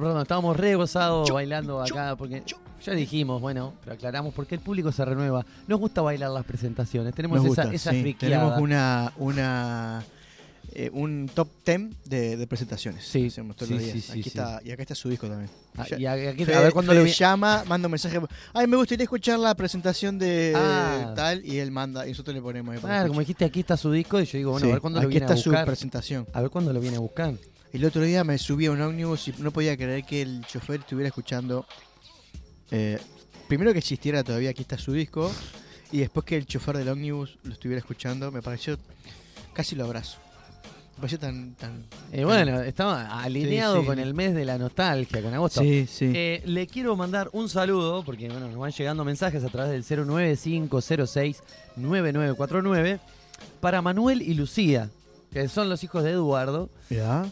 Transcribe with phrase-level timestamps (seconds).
[0.00, 2.42] Perdón, estábamos re gozados bailando acá porque
[2.84, 5.44] ya dijimos, bueno, pero aclaramos porque el público se renueva.
[5.68, 8.14] Nos gusta bailar las presentaciones, tenemos Nos esa, gusta, esa sí.
[8.18, 10.04] Tenemos una, una
[10.74, 13.04] eh, un top 10 de, de presentaciones.
[13.04, 13.94] Sí, Hacemos todos sí, los días.
[13.94, 14.28] sí, sí, aquí sí.
[14.30, 15.50] Está, y acá está su disco también.
[15.76, 18.18] Ah, Ya- y a- aquí- Fede- a ver lo vi- llama, manda un mensaje.
[18.54, 21.12] Ay, me gustaría escuchar la presentación de Ah.
[21.14, 22.74] tal y él manda y nosotros le ponemos.
[22.74, 24.74] ahí para Claro, como dijiste, aquí está su disco y yo digo, bueno, Sí, a
[24.74, 25.66] ver cuándo lo aquí viene está a su buscar.
[25.66, 26.26] presentación.
[26.32, 27.34] A ver cuándo lo viene a buscar.
[27.72, 30.80] El otro día me subí a un ómnibus y no podía creer que el chofer
[30.80, 31.66] estuviera escuchando.
[32.70, 32.98] eh,
[33.48, 35.30] primero que existiera todavía aquí está su disco
[35.90, 38.78] y después que el chofer del ómnibus lo estuviera escuchando, me pareció
[39.52, 40.18] casi lo abrazo.
[40.96, 43.86] Me pareció tan tan Eh, bueno, estaba alineado Sí, sí.
[43.86, 45.60] con el mes de la nostalgia, con agosto.
[45.62, 46.12] Sí, sí.
[46.14, 49.84] Eh, le quiero mandar un saludo, porque bueno, nos van llegando mensajes a través del
[51.76, 53.00] 095069949
[53.60, 54.88] para Manuel y Lucía,
[55.32, 56.68] que son los hijos de Eduardo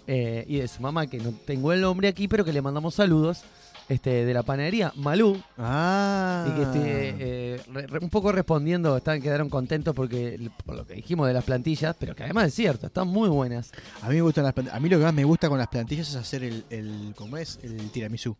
[0.06, 2.94] eh, y de su mamá, que no tengo el nombre aquí, pero que le mandamos
[2.94, 3.42] saludos
[3.88, 5.40] este, de la panadería Malú.
[5.58, 6.46] Ah.
[6.48, 10.86] Y que esté eh, re- re- un poco respondiendo, están, quedaron contentos porque por lo
[10.86, 13.70] que dijimos de las plantillas, pero que además es cierto, están muy buenas.
[14.02, 14.54] A mí me gustan las.
[14.72, 17.36] A mí lo que más me gusta con las plantillas es hacer el, el ¿cómo
[17.36, 17.58] es?
[17.62, 18.36] El tiramisú.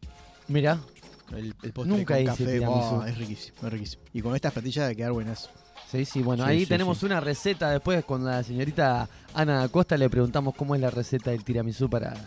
[0.49, 0.79] Mira,
[1.33, 2.67] El, el postre Nunca con hice café.
[2.67, 4.03] Oh, es riquísimo, es riquísimo.
[4.13, 5.51] Y con estas plantillas de quedar buenas.
[5.91, 7.07] Sí, sí, bueno, Sí, ahí sí, tenemos sí.
[7.07, 11.43] una receta después con la señorita Ana Acosta le preguntamos cómo es la receta del
[11.45, 12.25] tiramisú para, para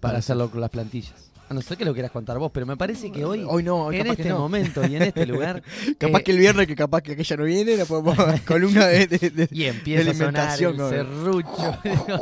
[0.00, 1.14] Para hacerlo con las plantillas.
[1.48, 3.84] A no ser que lo quieras contar vos, pero me parece que hoy, Hoy no,
[3.84, 4.38] hoy en este no.
[4.40, 5.62] momento y en este lugar,
[5.98, 8.16] Capaz eh, que el viernes, que capaz que aquella no viene, la podemos
[8.46, 11.78] columna de, de- de- y empieza a sonar el alimentación, serrucho.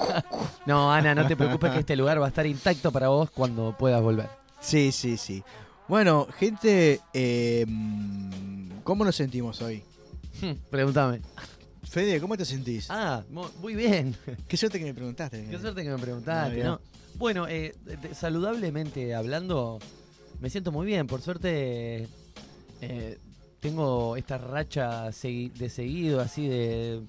[0.66, 3.74] no, Ana, no te preocupes que este lugar va a estar intacto para vos cuando
[3.78, 4.28] puedas volver.
[4.60, 5.42] Sí, sí, sí.
[5.88, 7.66] Bueno, gente, eh,
[8.82, 9.82] ¿cómo nos sentimos hoy?
[10.70, 11.20] Pregúntame.
[11.84, 12.86] Fede, ¿cómo te sentís?
[12.90, 14.16] Ah, mu- muy bien.
[14.48, 15.46] Qué suerte que me preguntaste.
[15.50, 16.64] Qué suerte que me preguntaste.
[16.64, 16.80] ¿no?
[17.16, 17.74] Bueno, eh,
[18.14, 19.78] saludablemente hablando,
[20.40, 21.06] me siento muy bien.
[21.06, 22.08] Por suerte,
[22.80, 23.18] eh,
[23.60, 27.00] tengo esta racha segui- de seguido, así de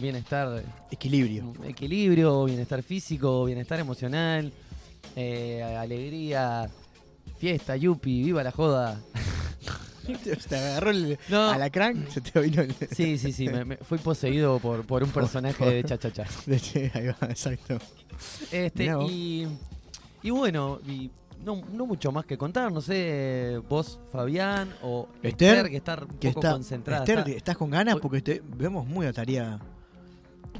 [0.00, 1.52] bienestar, Equilibrio.
[1.64, 4.50] equilibrio, bienestar físico, bienestar emocional,
[5.16, 6.70] eh, alegría,
[7.40, 9.00] fiesta, yupi, viva la joda.
[10.48, 11.50] Te agarró el No.
[11.50, 12.74] alacrán, se te vino el...
[12.90, 16.24] Sí, sí, sí, me, me- fui poseído por, por un personaje de Cha Cha Cha.
[16.94, 17.78] Ahí va, exacto.
[18.50, 19.46] Este, y,
[20.22, 21.10] y bueno, y
[21.44, 25.94] no, no mucho más que contar, no sé, vos, Fabián, o Esther, Esther, que está
[26.02, 27.04] un Que poco está, concentrada.
[27.04, 27.96] Esther, está- ¿estás con ganas?
[28.00, 29.60] Porque te vemos muy atareada.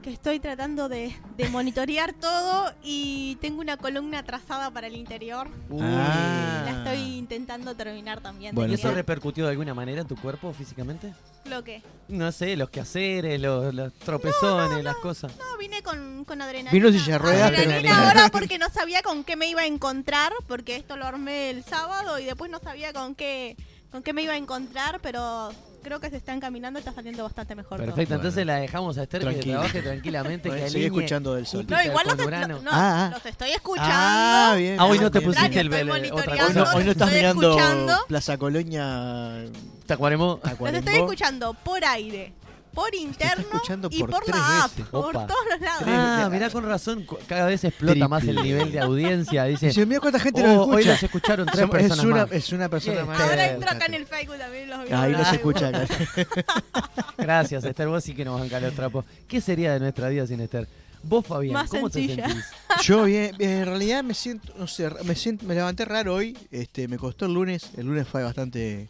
[0.03, 5.49] Que estoy tratando de, de monitorear todo y tengo una columna trazada para el interior.
[5.69, 6.63] Uy, Ah.
[6.65, 8.55] La estoy intentando terminar también.
[8.55, 11.13] Bueno, ¿Y eso repercutió de alguna manera en tu cuerpo físicamente?
[11.47, 11.83] lo que.
[12.09, 15.33] No sé, los quehaceres, los, los tropezones, las cosas.
[15.37, 16.71] No, vine con, con adrenalina.
[16.71, 19.67] Vino silla de ruedas, pero- Adrenalina ahora porque no sabía con qué me iba a
[19.67, 23.57] encontrar, porque esto lo armé el sábado y después no sabía con qué,
[23.91, 25.51] con qué me iba a encontrar, pero
[25.83, 27.79] creo que se está encaminando y está saliendo bastante mejor.
[27.79, 27.87] todo.
[27.87, 29.55] Perfecto, entonces la dejamos a Esther que Tranquila.
[29.55, 31.67] trabaje tranquilamente, que alinee escuchando del sol.
[31.69, 33.11] No, igual los, no, no, Ah, ah.
[33.13, 33.91] los estoy escuchando.
[33.93, 34.77] Ah, bien.
[34.79, 35.31] Ah, hoy no te bien.
[35.33, 35.69] pusiste el
[36.13, 37.95] otra Hoy no, hoy no estás mirando escuchando.
[38.09, 39.45] Plaza Colonia
[39.87, 40.41] Tacuarembó.
[40.61, 42.33] Los estoy escuchando por aire,
[42.75, 44.87] por interno escuchando y por por tres la app, veces.
[44.91, 45.27] por Opa.
[45.27, 45.83] todos los lados.
[45.87, 49.45] Ah, mirá, con razón, cada vez explota más el nivel de audiencia.
[49.45, 52.33] Dice, Dice, mira cuánta gente "Oh, nos hoy los escucharon tres personas es, una, más".
[52.33, 53.07] es una persona Bien.
[53.07, 53.21] más.
[53.21, 54.99] Ahora entro acá en el Facebook también los veo.
[54.99, 55.37] Ahí no se live.
[55.37, 55.73] escucha.
[57.19, 59.05] Gracias, Esther, vos sí que nos banca los trapos.
[59.29, 60.67] ¿Qué sería de nuestra vida sin Esther?
[61.03, 62.25] Vos, Fabián, Más ¿cómo sencilla.
[62.27, 62.45] te sentís?
[62.83, 66.37] Yo bien, bien, en realidad me siento, no sé, me siento, me levanté raro hoy.
[66.51, 67.71] Este, me costó el lunes.
[67.77, 68.87] El lunes fue bastante,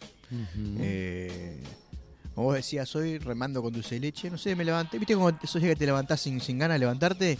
[0.79, 1.63] eh,
[2.35, 5.29] como vos decías hoy, remando con dulce de leche, no sé, me levanté, viste como
[5.29, 7.37] esos días que te levantás sin, sin ganas de levantarte.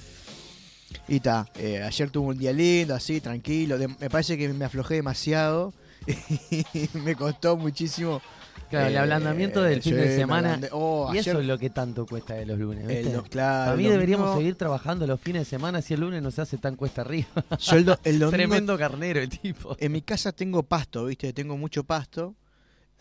[1.08, 4.96] Y está, ayer tuve un día lindo, así, tranquilo, de- me parece que me aflojé
[4.96, 5.74] demasiado
[6.08, 8.22] y me costó muchísimo.
[8.70, 10.58] Claro, el eh, ablandamiento del fin de semana.
[10.72, 12.86] Oh, Y ayer eso es lo que tanto cuesta de los lunes.
[13.30, 16.32] claro, A mí deberíamos domingo- seguir trabajando los fines de semana si el lunes no
[16.32, 17.28] se hace tan cuesta arriba.
[17.60, 19.76] Yo el, do- el domingo Tremendo carnero el tipo.
[19.80, 21.34] En mi casa tengo pasto, ¿viste?
[21.34, 22.34] Tengo mucho pasto.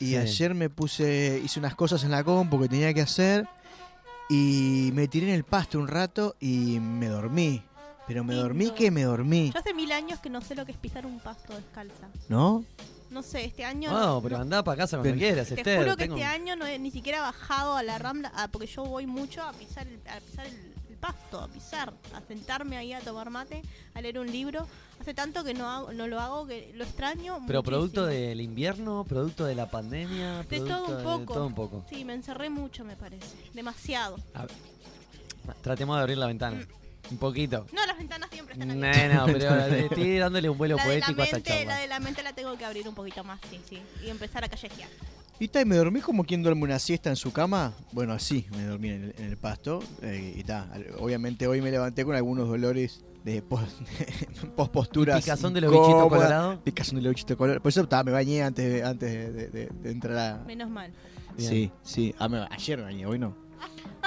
[0.00, 0.16] Y Sí.
[0.16, 3.46] ayer me puse, hice unas cosas en la compu que tenía que hacer.
[4.28, 7.62] Y me tiré en el pasto un rato y me dormí.
[8.06, 10.72] Pero me dormí que me dormí, Yo hace mil años que no sé lo que
[10.72, 12.08] es pisar un pasto descalza.
[12.28, 12.64] ¿no?
[13.10, 13.90] No sé, este año.
[13.92, 15.78] No, pero andá para casa cuando quieras, Te Esther.
[15.78, 18.66] juro que tengo- este año no he ni siquiera bajado a la rambla, ah, porque
[18.66, 20.56] yo voy mucho a pisar, el, a pisar el
[21.00, 23.62] pasto, a pisar, a sentarme ahí a tomar mate,
[23.94, 24.66] a leer un libro.
[25.00, 27.38] Hace tanto que no hago, no lo hago que lo extraño.
[27.46, 27.62] Pero muchísimo.
[27.62, 31.34] producto del invierno, producto de la pandemia, De todo un de poco.
[31.34, 31.84] todo un poco.
[31.88, 33.34] Sí, me encerré mucho, me parece.
[33.54, 34.18] Demasiado.
[34.34, 34.52] A ver,
[35.62, 36.66] tratemos de abrir la ventana.
[37.10, 37.66] Un poquito.
[37.72, 39.14] No, las ventanas siempre están abiertas.
[39.14, 41.86] no, pero estoy dándole un vuelo la, de la poético a esta mente, la de
[41.88, 43.82] la mente la tengo que abrir un poquito más, sí, sí.
[44.04, 44.88] Y empezar a callejear.
[45.42, 47.72] Y ta, y me dormí como quien duerme una siesta en su cama.
[47.92, 49.82] Bueno, así me dormí en el, en el pasto.
[50.02, 53.60] eh, y ta, obviamente hoy me levanté con algunos dolores de pos-
[54.56, 55.22] post-posturas.
[55.22, 56.58] Picazón de los bichitos colorados.
[56.62, 57.62] Picazón de los bichitos colorados.
[57.62, 60.68] Por eso ta, me bañé antes de, antes de, de- de- de entrar a, Menos
[60.68, 60.92] mal.
[61.36, 61.50] Bien.
[61.50, 62.14] Sí, sí.
[62.18, 63.34] Ah, me- ayer me bañé, hoy no.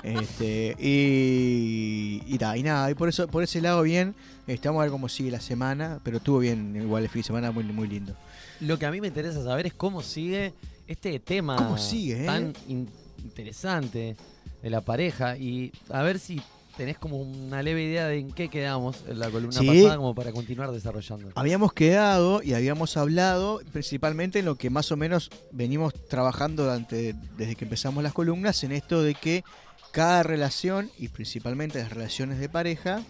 [0.04, 4.16] Este, y, y, ta, y nada, y por eso, por ese lado bien,
[4.64, 7.52] vamos a ver cómo sigue la semana, pero estuvo bien igual el fin de semana,
[7.52, 8.14] muy, muy lindo.
[8.60, 10.54] Lo que a mí me interesa saber es cómo sigue
[10.88, 12.26] este tema ¿Cómo sigue, eh?
[12.26, 12.90] tan in-
[13.24, 14.16] interesante
[14.62, 16.42] de la pareja y a ver si
[16.78, 19.68] tenés como una leve idea de en qué quedamos en la columna Sí.
[19.68, 21.32] pasada como para continuar desarrollando.
[21.36, 27.14] Habíamos quedado y habíamos hablado principalmente en lo que más o menos venimos trabajando durante,
[27.38, 29.44] desde que empezamos las columnas, en esto de que
[29.92, 33.04] cada relación, y principalmente las relaciones de pareja,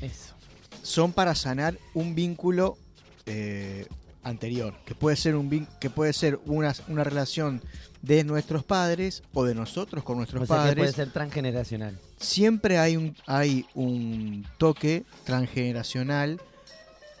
[0.00, 0.34] Eso.
[0.82, 2.78] son para sanar un vínculo
[3.26, 3.86] eh,
[4.22, 7.60] anterior, que puede ser un vin- que puede ser una, una relación
[8.00, 10.94] de nuestros padres o de nosotros con nuestros O sea que puede padres.
[10.96, 11.98] ser transgeneracional.
[12.20, 16.40] Siempre hay un hay un toque transgeneracional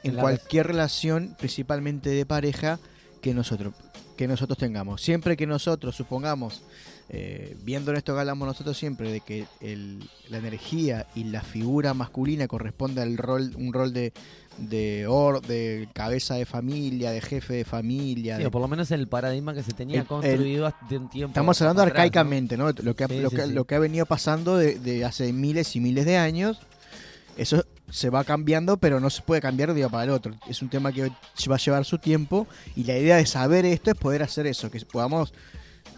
[0.02, 2.78] en la cualquier relación, principalmente de pareja,
[3.20, 3.74] que nosotros
[4.16, 5.00] que nosotros tengamos.
[5.00, 6.62] Siempre que nosotros supongamos
[7.12, 11.42] eh, viendo en esto que hablamos nosotros siempre de que el- la energía y la
[11.42, 14.12] figura masculina corresponde al rol un rol de
[14.58, 18.68] de, or- de cabeza de familia de jefe de familia Sí, de- o por lo
[18.68, 21.30] menos el paradigma que se tenía El- construido de un tiempo.
[21.30, 23.52] estamos hablando arcaicamente no lo que ha, Sí, lo, sí, que, sí.
[23.52, 26.58] lo que ha venido pasando de, de hace miles y miles de años
[27.38, 30.34] eso se va cambiando pero no se puede cambiar de un día para el otro
[30.48, 32.46] es un tema que va a llevar su tiempo
[32.76, 35.32] y la idea de saber esto es poder hacer eso que podamos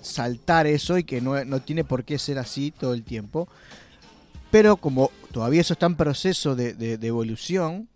[0.03, 3.49] saltar eso y que no, no tiene por qué ser así todo el tiempo.
[4.51, 7.89] Pero como todavía eso está en proceso de, de- evolución,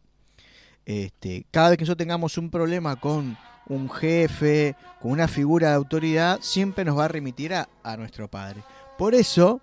[0.87, 3.37] este, cada vez que nosotros tengamos un problema con
[3.69, 8.29] un jefe, con una figura de autoridad, siempre nos va a remitir a, a nuestro
[8.29, 8.63] padre.
[8.97, 9.61] Por eso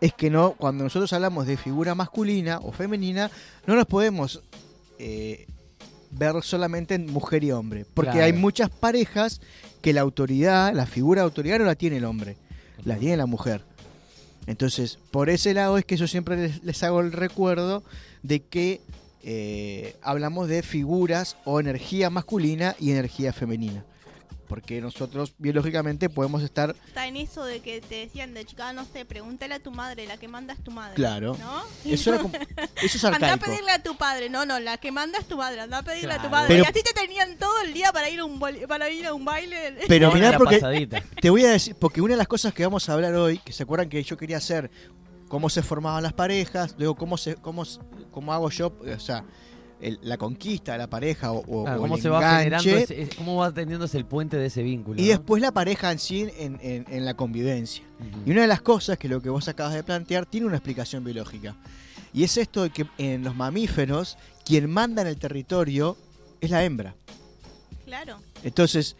[0.00, 3.30] es que no, cuando nosotros hablamos de figura masculina o femenina,
[3.66, 4.40] no nos podemos
[4.98, 5.46] eh,
[6.10, 7.84] ver solamente en mujer y hombre.
[7.94, 8.26] Porque Claro.
[8.26, 9.40] hay muchas parejas
[9.82, 12.36] que la autoridad, la figura de autoridad no la tiene el hombre,
[12.84, 13.62] la tiene la mujer.
[14.46, 17.82] Entonces, por ese lado es que yo siempre les, les hago el recuerdo
[18.22, 18.80] de que
[19.22, 23.84] eh, hablamos de figuras o energía masculina y energía femenina.
[24.50, 28.84] Porque nosotros biológicamente podemos estar Está en eso de que te decían de chica, no
[28.84, 30.96] sé, pregúntale a tu madre, la que manda es tu madre.
[30.96, 31.36] Claro.
[31.38, 31.62] ¿No?
[31.84, 33.46] Eso, era como- eso es Anda a arcaico.
[33.46, 36.14] pedirle a tu padre, no, no, la que manda es tu madre, anda a pedirle
[36.14, 36.48] a tu madre.
[36.48, 39.06] Pero- y así te tenían todo el día para ir a un, boli- para ir
[39.06, 39.76] a un baile.
[39.88, 41.00] Pero mirá porque pasadita.
[41.20, 43.52] te voy a decir, porque una de las cosas que vamos a hablar hoy, que
[43.52, 44.68] se acuerdan que yo quería hacer
[45.28, 47.62] cómo se formaban las parejas, luego cómo se, cómo,
[48.10, 49.24] cómo hago yo, o sea,
[49.80, 52.70] el- la conquista de la pareja o, o- Claro, o cómo el se va generando,
[52.70, 55.00] ese- cómo va tendiéndose el puente de ese vínculo.
[55.00, 55.08] y ¿no?
[55.10, 57.82] después la pareja en sí en, en- en la convivencia.
[58.26, 61.04] Y una de las cosas que lo que vos acabas de plantear tiene una explicación
[61.04, 61.56] biológica.
[62.12, 65.96] Y es esto de que en los mamíferos, quien manda en el territorio
[66.40, 66.94] es la hembra.
[67.84, 68.18] Claro.
[68.42, 68.96] Entonces,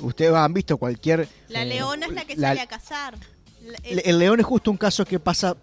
[0.00, 1.28] ustedes han visto cualquier...
[1.48, 3.14] La leona es la que La- sale a cazar.
[3.84, 5.56] El león es justo un caso que pasa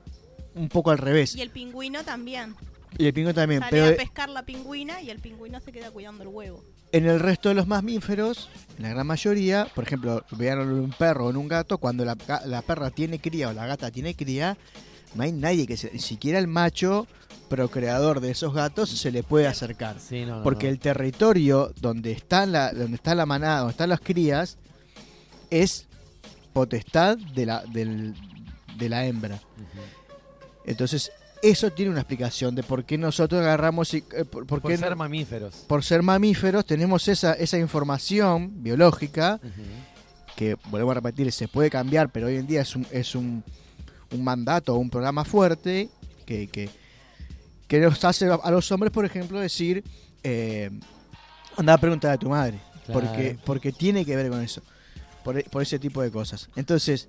[0.55, 1.35] un poco al revés.
[1.35, 2.55] y el pingüino también.
[2.97, 3.61] Y el pingüino también.
[3.61, 6.63] Sale Pero a pescar la pingüina y el pingüino se queda cuidando el huevo.
[6.91, 10.89] en el resto de los mamíferos, en la gran mayoría, por ejemplo, vean en un
[10.91, 14.15] perro o en un gato, cuando la, la perra tiene cría o la gata tiene
[14.15, 14.57] cría,
[15.13, 17.05] no hay nadie que se, ni siquiera el macho
[17.47, 19.99] procreador de esos gatos se le puede acercar.
[19.99, 20.71] Sí, no, no, Porque no.
[20.73, 24.57] el territorio donde está la, donde está la manada, donde están las crías,
[25.51, 25.87] es
[26.53, 28.13] potestad de la, del-
[28.77, 29.39] de la hembra.
[30.65, 34.71] Entonces, eso tiene una explicación de por qué nosotros agarramos y eh, por, por Por
[34.71, 35.55] qué ser mamíferos.
[35.67, 39.39] por ser mamíferos tenemos esa, esa información biológica
[40.35, 43.43] que, volvemos a repetir, se puede cambiar, pero hoy en día es un, es un,
[44.11, 45.89] un mandato o un programa fuerte
[46.25, 46.69] que, que,
[47.67, 49.83] que nos hace a- los hombres, por ejemplo, decir,
[50.23, 50.69] eh,
[51.57, 53.01] anda a preguntar a tu madre, Claro.
[53.01, 54.61] porque, porque tiene que ver con eso,
[55.23, 56.49] por, por ese tipo de cosas.
[56.55, 57.07] Entonces,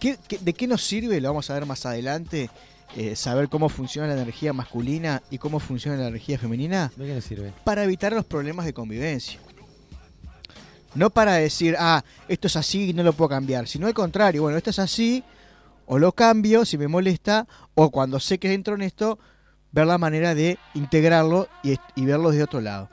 [0.00, 1.20] ¿qué, qué- de qué nos sirve?
[1.20, 2.50] Lo vamos a ver más adelante.
[2.96, 7.14] Eh, saber cómo funciona la energía masculina y cómo funciona la energía femenina ¿De qué
[7.14, 7.52] nos sirve?
[7.64, 9.38] para evitar los problemas de convivencia.
[10.94, 14.42] No para decir, ah, esto es así y no lo puedo cambiar, sino al contrario,
[14.42, 15.22] bueno, esto es así,
[15.86, 19.18] o lo cambio si me molesta, o cuando sé que entro en esto,
[19.70, 22.88] ver la manera de integrarlo y, y verlo de otro lado.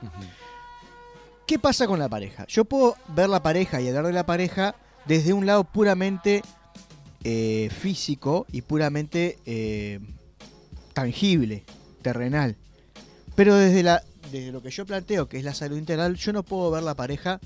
[1.46, 2.44] ¿Qué pasa con la pareja?
[2.48, 4.74] Yo puedo ver la pareja y hablar de la pareja
[5.06, 6.42] desde un lado puramente
[7.28, 9.98] eh, físico y puramente eh,
[10.92, 11.64] tangible,
[12.02, 12.54] terrenal.
[13.34, 16.44] Pero desde, la, desde lo que yo planteo, que es la salud integral, yo no
[16.44, 17.40] puedo ver la pareja.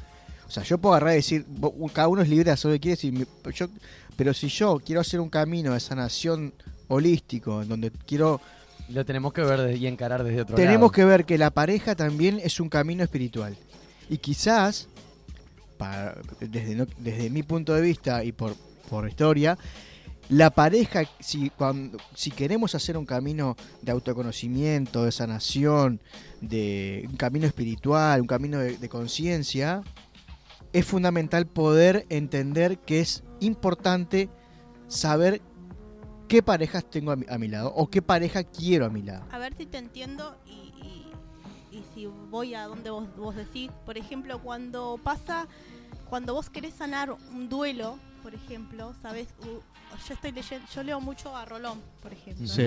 [0.46, 2.74] O sea, yo puedo agarrar y decir, "Bo- cada uno es libre de hacer lo
[2.74, 3.68] que quiere, si me- yo-
[4.16, 6.52] pero si yo quiero hacer un camino de sanación
[6.88, 8.40] holístico, en donde quiero
[8.90, 10.90] Lo tenemos que ver y encarar desde otro tenemos lado.
[10.92, 13.56] que ver que la pareja también es un camino espiritual.
[14.10, 14.88] Y quizás,
[15.78, 18.54] para- desde, desde mi punto de vista y por,
[18.90, 19.56] por historia,
[20.28, 26.00] la pareja, si, cuando, si queremos hacer un camino de autoconocimiento, de sanación,
[26.40, 29.82] de un camino espiritual, un camino de, conciencia,
[30.72, 34.28] es fundamental poder entender que es importante
[34.86, 35.40] saber
[36.28, 39.24] qué parejas tengo a mi, a mi lado o qué pareja quiero a mi lado.
[39.32, 41.12] A ver si te entiendo y, y-
[41.72, 43.70] y si voy a donde vos, vos decís.
[43.84, 45.48] Por ejemplo, cuando pasa,
[46.08, 49.60] cuando vos querés sanar un duelo, por ejemplo, sabes, Uh,
[50.06, 52.46] yo estoy leyendo, yo leo mucho a Rolón, por ejemplo.
[52.46, 52.62] Sí.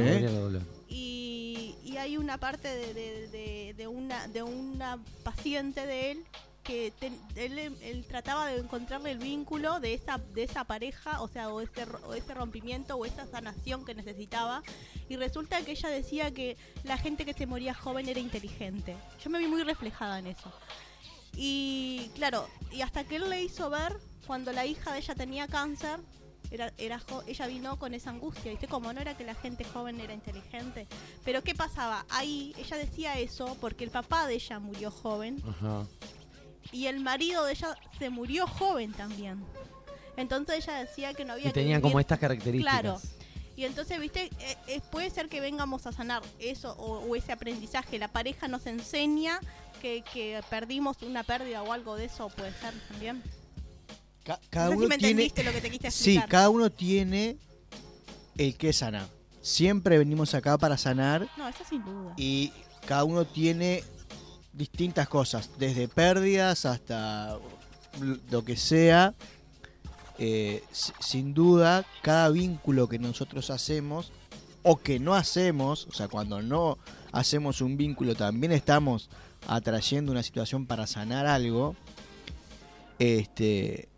[0.89, 6.25] y, y hay una parte de, de- de- de una de una paciente de él
[6.63, 11.27] que te- él, él trataba de encontrarle el vínculo de esa de esa pareja o
[11.27, 14.61] sea o ese, o ese rompimiento o esa sanación que necesitaba.
[15.09, 18.95] Y resulta que ella decía que la gente que se moría joven era inteligente.
[19.23, 20.51] Yo me vi muy reflejada en eso.
[21.35, 25.47] Y claro y hasta que él le hizo ver cuando la hija de ella tenía
[25.47, 25.99] cáncer
[26.51, 28.67] era, era jo- ella vino con esa angustia, ¿viste?
[28.67, 30.87] Como no era que la gente joven era inteligente.
[31.25, 32.05] Pero ¿qué pasaba?
[32.09, 35.87] Ahí ella decía eso porque el papá de ella murió joven Ajá.
[36.71, 39.43] y el marido de ella se murió joven también.
[40.15, 42.81] Entonces ella decía que no había Y que tenían como estas características.
[42.81, 43.01] Claro.
[43.55, 47.31] Y entonces, viste, Eh, eh, puede ser que vengamos a sanar eso o, o ese
[47.31, 47.97] aprendizaje.
[47.99, 49.39] La pareja nos enseña
[49.81, 53.21] que, que perdimos una pérdida o algo de eso, puede ser también.
[54.23, 56.69] Ca- cada no uno si me tiene, entendiste lo que te quise sí, cada uno
[56.71, 57.37] tiene
[58.37, 59.07] el que sanar.
[59.41, 62.13] Siempre venimos acá para sanar No, eso sin duda.
[62.17, 62.53] y
[62.87, 63.83] cada uno tiene
[64.53, 67.37] distintas cosas, desde pérdidas hasta
[68.29, 69.13] lo que sea.
[70.19, 70.63] Eh,
[70.99, 74.11] sin duda, cada vínculo que nosotros hacemos
[74.61, 76.77] o que no hacemos, o sea, cuando no
[77.11, 79.09] hacemos un vínculo, también estamos
[79.47, 81.75] atrayendo una situación para sanar algo.
[82.99, 83.89] Este,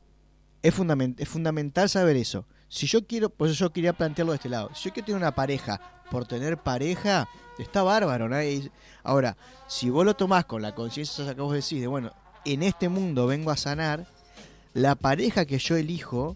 [0.67, 2.45] es, fundament- es fundamental saber eso.
[2.69, 4.69] Si yo quiero, por eso yo quería plantearlo de este lado.
[4.74, 5.79] Si yo quiero tener una pareja
[6.12, 7.27] por tener pareja,
[7.60, 8.27] está bárbaro.
[8.39, 8.72] dice-
[9.03, 12.12] Ahora, si vos lo tomás con la conciencia que vos decís, de bueno,
[12.43, 14.07] en este mundo vengo a sanar,
[14.74, 16.36] la pareja que yo elijo,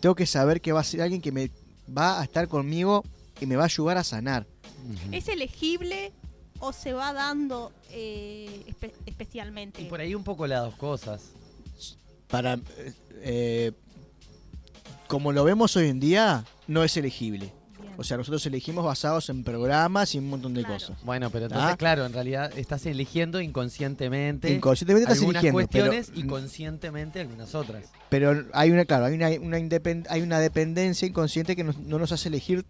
[0.00, 1.50] tengo que saber que va a ser alguien que me
[1.96, 3.04] va a estar conmigo
[3.40, 4.46] y me va a ayudar a sanar.
[5.12, 6.12] ¿Es elegible
[6.60, 9.82] o se va dando eh, espe- especialmente?
[9.82, 11.32] Y por ahí un poco las dos cosas.
[12.28, 12.58] Para,
[13.22, 13.72] eh,
[15.06, 17.52] como lo vemos hoy en día, no es elegible.
[17.80, 17.92] Bien.
[17.96, 20.74] O sea, nosotros elegimos basados en programas y un montón de Claro.
[20.74, 21.04] cosas.
[21.04, 21.76] Bueno, pero entonces, Ah.
[21.76, 27.54] claro, en realidad estás eligiendo inconscientemente Inconscientemente estás algunas eligiendo, pero, cuestiones y conscientemente algunas
[27.54, 27.84] otras.
[28.08, 31.98] pero hay una, claro, hay una, una independ- hay una dependencia inconsciente que nos- no
[31.98, 32.64] nos hace elegir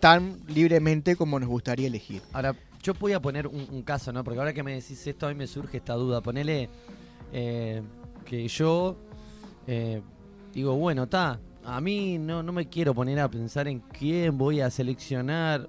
[0.00, 2.20] tan libremente como nos gustaría elegir.
[2.34, 4.22] Ahora, yo voy a poner un, un caso, ¿no?
[4.22, 6.20] Porque ahora que me decís esto, a mí me surge esta duda.
[6.20, 6.68] Ponele
[7.32, 7.82] eh,
[8.26, 8.96] que yo
[9.66, 10.02] eh,
[10.52, 14.60] digo, bueno, está, a mí no, no me quiero poner a pensar en quién voy
[14.60, 15.68] a seleccionar.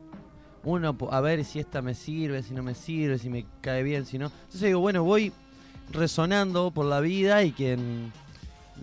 [0.64, 4.06] Uno, a ver si esta me sirve, si no me sirve, si me cae bien,
[4.06, 4.26] si no.
[4.26, 5.32] Entonces digo, bueno, voy
[5.92, 8.12] resonando por la vida y quien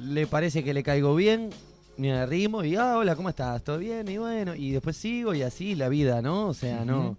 [0.01, 1.51] le parece que le caigo bien,
[1.99, 3.63] me arrimo y, ah, hola, ¿cómo estás?
[3.63, 4.09] ¿Todo bien?
[4.09, 6.47] Y bueno, y después sigo y así la vida, ¿no?
[6.47, 7.19] O sea, no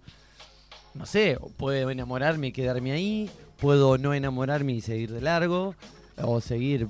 [0.96, 5.74] no sé, puedo enamorarme y quedarme ahí, puedo no enamorarme y seguir de largo,
[6.22, 6.88] o seguir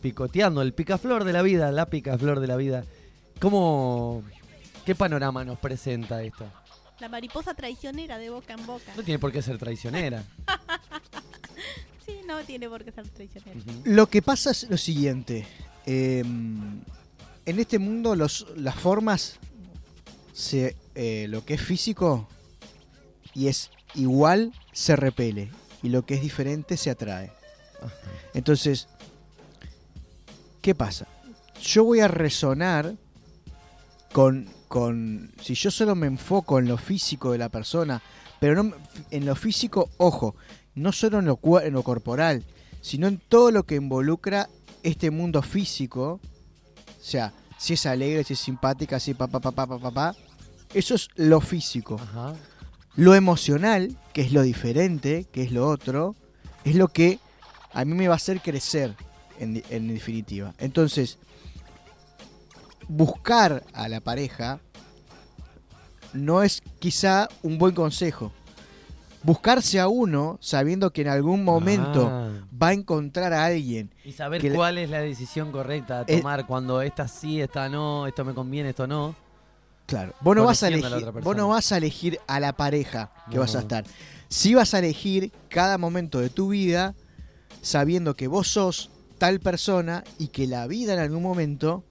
[0.00, 2.84] picoteando, el picaflor de la vida, la picaflor de la vida.
[3.40, 4.22] ¿Cómo,
[4.84, 6.44] qué panorama nos presenta esto?
[7.00, 8.92] La mariposa traicionera de boca en boca.
[8.96, 10.24] No tiene por qué ser traicionera.
[12.06, 13.60] Sí, no tiene por qué ser traicionera.
[13.84, 15.46] Lo que pasa es lo siguiente.
[15.86, 16.24] eh,
[17.46, 19.38] en este mundo los, las formas,
[20.32, 22.28] se, eh, lo que es físico
[23.34, 25.50] y es igual, se repele.
[25.82, 27.32] Y lo que es diferente se atrae.
[28.34, 28.88] Entonces,
[30.60, 31.06] ¿qué pasa?
[31.62, 32.94] Yo voy a resonar
[34.12, 35.32] con, con...
[35.42, 38.02] Si yo solo me enfoco en lo físico de la persona,
[38.40, 38.74] pero no
[39.10, 40.34] en lo físico, ojo,
[40.74, 42.44] no solo en lo, en lo corporal,
[42.80, 44.48] sino en todo lo que involucra
[44.82, 49.52] este mundo físico, o sea, si es alegre, si es simpática, si pa pa pa
[49.52, 50.16] pa pa pa, pa,
[50.72, 52.00] eso es lo físico.
[52.00, 52.34] Ajá.
[52.96, 56.16] Lo emocional, que es lo diferente, que es lo otro,
[56.64, 57.18] es lo que
[57.72, 58.94] a mí me va a hacer crecer,
[59.38, 60.54] en, en definitiva.
[60.58, 61.18] Entonces,
[62.88, 64.60] buscar a la pareja
[66.12, 68.32] no es quizá un buen consejo.
[69.22, 72.30] Buscarse a uno sabiendo que en algún momento Ah.
[72.60, 73.92] va a encontrar a alguien.
[74.04, 77.68] Y saber que cuál es la decisión correcta a Eh, tomar cuando esta sí, esta
[77.68, 79.14] no, esto me conviene, esto no.
[79.86, 82.52] Claro, vos no, vas a a elegir, otra vos no vas a elegir a la
[82.54, 83.42] pareja que No.
[83.42, 83.84] vas a estar.
[84.28, 86.94] Sí vas a elegir cada momento de tu vida
[87.62, 91.84] sabiendo que vos sos tal persona y que la vida en algún momento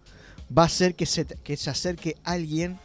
[0.55, 2.79] va a hacer que se, que se acerque alguien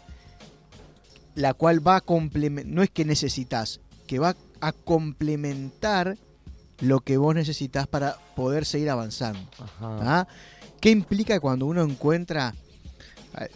[1.35, 6.17] la cual va a complementar, no es que necesitas, que va a complementar
[6.81, 9.41] lo que vos necesitas para poder seguir avanzando.
[9.59, 10.21] Ajá.
[10.21, 10.29] ¿Ah?
[10.81, 12.55] ¿Qué implica cuando uno encuentra,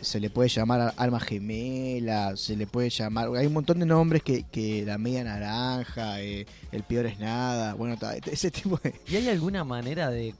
[0.00, 4.22] se le puede llamar alma gemela, se le puede llamar, hay un montón de nombres
[4.22, 7.96] que, que la media naranja, eh, el peor es nada, bueno,
[8.30, 8.94] ese tipo de...
[9.08, 10.34] ¿Y hay alguna manera de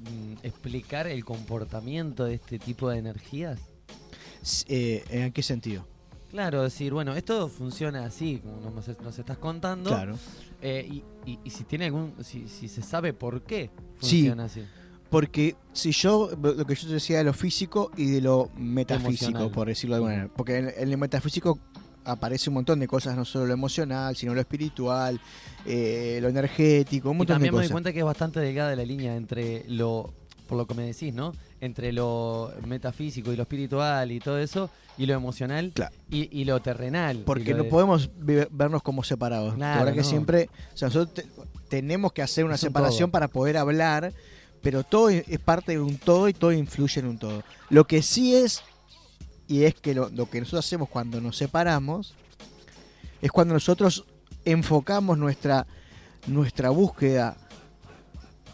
[0.00, 3.58] mm, explicar el comportamiento de este tipo de energías?
[4.68, 5.86] eh, ¿En qué sentido?
[6.30, 9.90] Claro, decir, bueno, esto funciona así, como nos, nos estás contando.
[9.90, 10.18] Claro.
[10.60, 14.22] eh, y, y- y si tiene algún, si, si se sabe por qué Sí.
[14.22, 14.64] funciona así.
[15.10, 19.26] Porque si yo, lo que yo te decía de lo físico y de lo metafísico,
[19.30, 19.50] Emocional.
[19.52, 20.32] por decirlo de alguna manera.
[20.36, 21.58] Porque en, en el metafísico
[22.04, 25.20] aparece un montón de cosas, no solo lo emocional, sino lo espiritual,
[25.66, 27.72] eh, lo energético, un Y montón de también me doy cosas.
[27.72, 30.12] cuenta que es bastante delgada la línea entre lo,
[30.48, 31.32] por lo que me decís, ¿no?
[31.60, 35.94] Entre lo metafísico y lo espiritual y todo eso, y lo emocional Claro.
[36.10, 37.18] y, y lo terrenal.
[37.18, 39.54] y Porque lo no de- podemos ve- vernos como separados.
[39.54, 41.26] Claro, la verdad que siempre, o sea, nosotros te-
[41.68, 44.12] tenemos que hacer una Es separación para poder hablar,
[44.64, 47.44] pero todo es parte de un todo y todo influye en un todo.
[47.68, 48.62] Lo que sí es,
[49.46, 52.14] y es que lo, lo que nosotros hacemos cuando nos separamos,
[53.20, 54.06] es cuando nosotros
[54.46, 55.66] enfocamos nuestra,
[56.26, 57.36] nuestra búsqueda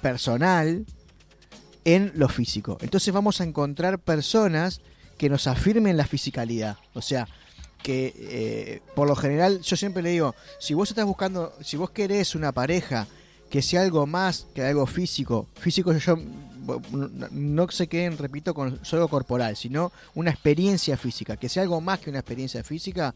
[0.02, 0.84] personal
[1.84, 2.76] en lo físico.
[2.80, 4.80] Entonces vamos a encontrar personas
[5.16, 6.76] que nos afirmen la fisicalidad.
[6.92, 7.28] O sea,
[7.84, 11.90] que eh, por lo general yo siempre le digo, si vos estás buscando, si vos
[11.90, 13.06] querés una pareja
[13.50, 16.16] que sea algo más que algo físico, físico yo
[17.32, 21.98] no, se queden, repito, con solo corporal, sino una experiencia física, que sea algo más
[21.98, 23.14] que una experiencia física.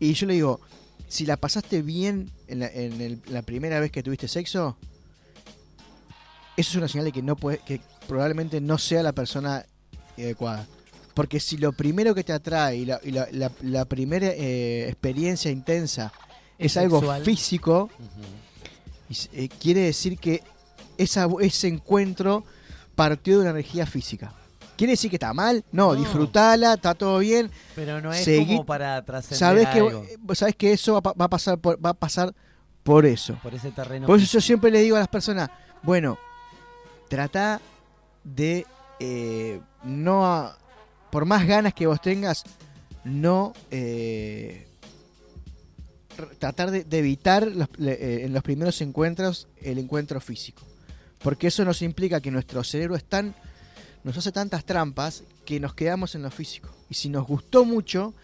[0.00, 0.60] Y yo le digo,
[1.08, 4.76] si la pasaste bien en la, en el- la primera vez que tuviste sexo,
[6.56, 9.66] eso es una señal de que no puede, que probablemente no sea la persona
[10.16, 10.66] adecuada.
[11.14, 16.12] Porque si lo primero que te atrae y la, y la- primera eh, experiencia intensa
[16.58, 17.90] es, Es algo físico.
[19.08, 20.42] Y eh, quiere decir que
[20.98, 22.44] esa, ese encuentro
[22.94, 24.32] partió de una energía física.
[24.76, 25.64] ¿Quiere decir que está mal?
[25.72, 26.00] No, No.
[26.00, 27.50] disfrutala, está todo bien.
[27.74, 30.98] Pero no es Seguí- como para trascender Sabes que, algo eh, sabes que eso va,
[30.98, 32.34] a pa- va a pasar por, va a pasar
[32.82, 33.38] por eso.
[33.42, 34.06] por ese terreno.
[34.06, 35.50] Por eso yo siempre le digo a las personas,
[35.82, 36.18] bueno,
[37.08, 37.60] trata
[38.24, 38.66] de
[39.00, 40.50] eh, no,
[41.10, 42.44] por más ganas que vos tengas,
[43.04, 44.66] no eh,
[46.38, 50.62] tratar de, de evitar los- le- eh, en los primeros encuentros el encuentro físico.
[51.22, 53.34] Porque eso nos implica que nuestro cerebro es tan,
[54.04, 56.68] nos hace tantas trampas que nos quedamos en lo físico.
[56.90, 58.14] Y si nos gustó mucho,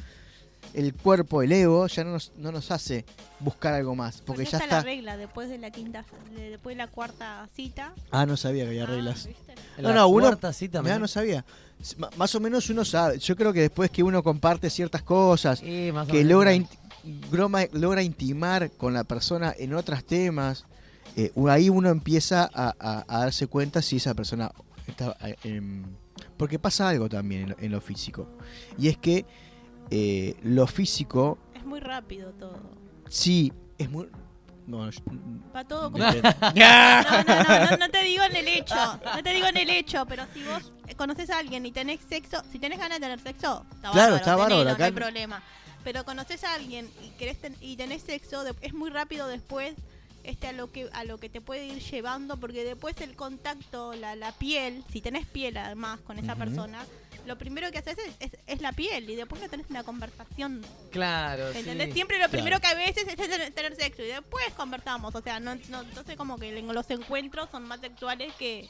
[0.74, 3.04] el cuerpo, el ego, ya no nos, no nos hace
[3.40, 4.22] buscar algo más.
[4.24, 4.76] Porque ya está, está...
[4.76, 6.04] la regla después de la quinta,
[6.36, 7.92] de- después de la cuarta cita.
[8.10, 9.28] Ah, no sabía que había Ah, reglas.
[9.78, 11.44] No, la no, uno- cuarta cita, Mirá, no sabía.
[12.16, 13.18] Más o menos uno sabe.
[13.18, 16.52] Yo creo que después que uno comparte ciertas cosas, Sí, que logra,
[17.30, 20.66] groma- logra intimar con la persona en otros temas,
[21.16, 24.50] eh, ahí uno empieza a, a- a darse cuenta si esa persona
[24.86, 25.16] está...
[25.22, 25.84] eh, em,
[26.36, 28.28] porque pasa algo también en lo, en lo físico.
[28.78, 29.24] Y es que
[29.90, 32.60] eh, lo físico Es muy rápido todo.
[33.08, 34.08] sí es muy...
[34.66, 35.00] No, yo-
[35.54, 36.04] Va todo como...
[36.04, 38.74] No, no, no, no, te digo en el hecho,
[39.16, 42.42] no te digo en el hecho, pero si vos conoces a alguien y tenés sexo,
[42.50, 44.92] si tenés ganas de tener sexo, está Claro, bárbaro, está bárbaro, tenelo, acá no hay
[44.92, 45.42] problema.
[45.84, 49.74] Pero conoces a alguien y querés ten- y tenés sexo, de- es muy rápido después
[50.24, 53.92] este a lo que a lo que te puede ir llevando porque después el contacto,
[53.94, 56.86] la, la piel, si tenés piel además con esa persona,
[57.26, 60.62] lo primero que haces es, es, es la piel y después no tenés una conversación
[60.92, 61.88] Claro, ¿Entendés?
[61.88, 61.92] sí.
[61.94, 65.12] Siempre lo primero que a veces es tener, tener sexo y después conversamos.
[65.14, 68.68] O sea, no, no, entonces como que los encuentros son más sexuales que,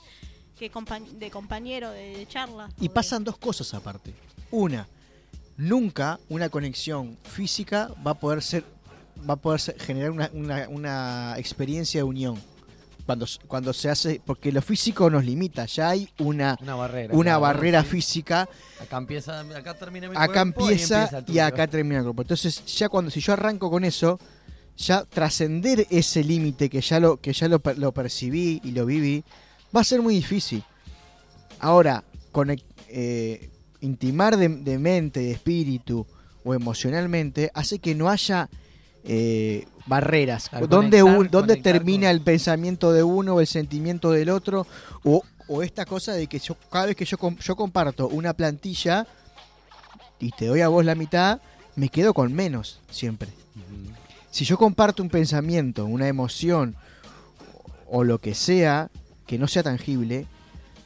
[0.58, 2.70] que compañ- de compañero, de, de charla.
[2.78, 4.14] Y de- pasan dos cosas aparte.
[4.50, 4.86] Una,
[5.56, 8.64] nunca una conexión física va a poder ser,
[9.28, 12.40] va a poder ser- generar una, una- una experiencia de unión.
[13.04, 17.14] Cuando, cuando se hace, porque lo físico nos limita, ya hay una, Una barrera.
[17.16, 18.48] una barrera física,
[18.80, 21.44] Acá empieza, acá termina mi acá cuerpo empieza y, tuyo.
[21.44, 22.22] acá termina el grupo.
[22.22, 24.20] Entonces, ya cuando si yo arranco con eso,
[24.76, 29.24] ya trascender ese límite que ya lo que ya lo, lo percibí y lo viví,
[29.74, 30.62] va a ser muy difícil.
[31.58, 33.50] Ahora, conec- eh,
[33.82, 36.06] intimar de, de mente, de espíritu
[36.44, 38.48] o emocionalmente hace que no haya
[39.04, 40.48] eh, barreras.
[40.48, 44.30] Claro, ¿Dónde, conectar- un- dónde termina con- el pensamiento de uno o el sentimiento del
[44.30, 44.66] otro?
[45.04, 49.06] O, o esta cosa de que yo, cada vez que yo, yo comparto una plantilla
[50.18, 51.40] y te doy a vos la mitad,
[51.76, 53.28] me quedo con menos siempre.
[54.30, 56.74] Si yo comparto un pensamiento, una emoción
[57.88, 58.88] o lo que sea
[59.26, 60.26] que no sea tangible,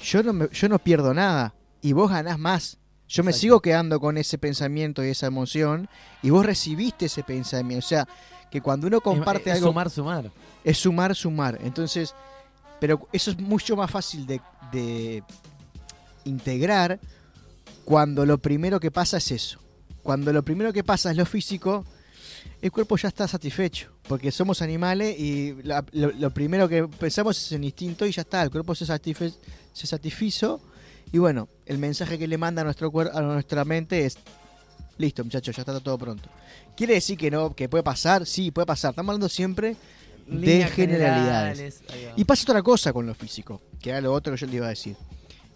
[0.01, 2.79] yo no, me- yo no pierdo nada y vos ganás más.
[3.09, 3.41] Yo me Exacto.
[3.41, 5.89] sigo quedando con ese pensamiento y esa emoción
[6.23, 7.85] y vos recibiste ese pensamiento.
[7.85, 8.09] O sea,
[8.51, 10.31] que cuando uno comparte Es- es algo Sumar, sumar.
[10.65, 11.59] es sumar, sumar.
[11.63, 12.15] Entonces,
[12.81, 14.41] pero eso es mucho más fácil de,
[14.73, 15.23] de
[16.25, 16.99] integrar
[17.85, 19.59] cuando lo primero que pasa es eso.
[20.03, 21.85] Cuando lo primero que pasa es lo físico,
[22.61, 23.91] el cuerpo ya está satisfecho.
[24.09, 28.23] Porque somos animales y la- lo, lo primero que pensamos es el instinto y ya
[28.23, 28.43] está.
[28.43, 29.33] El cuerpo se, satisfe,
[29.73, 30.61] se satisfizo.
[31.13, 34.19] Y bueno, el mensaje que le manda a, nuestro a nuestra mente es:
[34.99, 36.29] listo, muchachos, ya está todo pronto.
[36.77, 38.27] ¿Quiere decir que no que puede pasar?
[38.27, 38.91] Sí, puede pasar.
[38.91, 39.77] Estamos hablando siempre
[40.27, 41.83] de generalidades.
[42.17, 44.67] Y pasa otra cosa con lo físico, que era lo otro que yo le iba
[44.67, 44.97] a decir.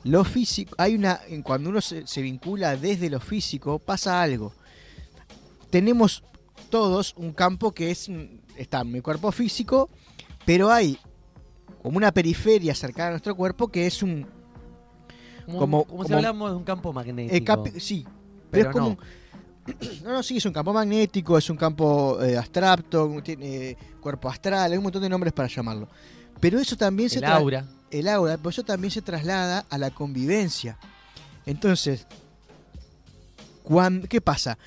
[0.04, 4.54] Lo físico, hay una, cuando uno se, se vincula desde lo físico, pasa algo.
[5.68, 6.24] Tenemos
[6.70, 8.24] todos un campo que es, mm,
[8.56, 9.90] está en mi cuerpo físico,
[10.46, 10.98] pero hay
[11.82, 14.26] como una periferia cercana a nuestro cuerpo que es un,
[15.58, 17.66] como, como- como si hablamos de un campo magnético.
[17.66, 18.98] eh, sí, pero, Pero es como no.
[20.04, 24.72] no, no, sí, es un campo magnético, es un campo eh, abstracto, tiene cuerpo astral,
[24.72, 25.88] hay un montón de nombres para llamarlo.
[26.40, 27.66] Pero eso también se el aura.
[27.90, 30.78] el aura, pero eso también se traslada a la convivencia.
[31.46, 32.06] Entonces,
[33.62, 34.58] cuan- ¿qué pasa?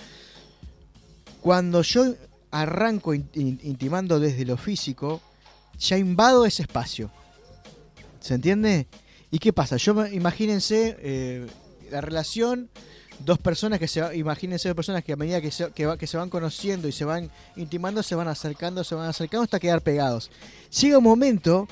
[1.42, 2.14] Cuando yo
[2.52, 5.22] arranco in- in- intimando desde lo físico,
[5.80, 7.10] ya invado ese espacio.
[8.20, 8.88] ¿Se entiende?
[9.34, 9.78] ¿Y qué pasa?
[9.78, 11.48] Yo imagínense eh,
[11.90, 12.70] la relación,
[13.18, 16.30] dos personas que se imagínense dos personas que a medida que se, que se van
[16.30, 20.30] conociendo y se van intimando, se van acercando, se van acercando hasta quedar pegados.
[20.80, 21.68] Llega un momento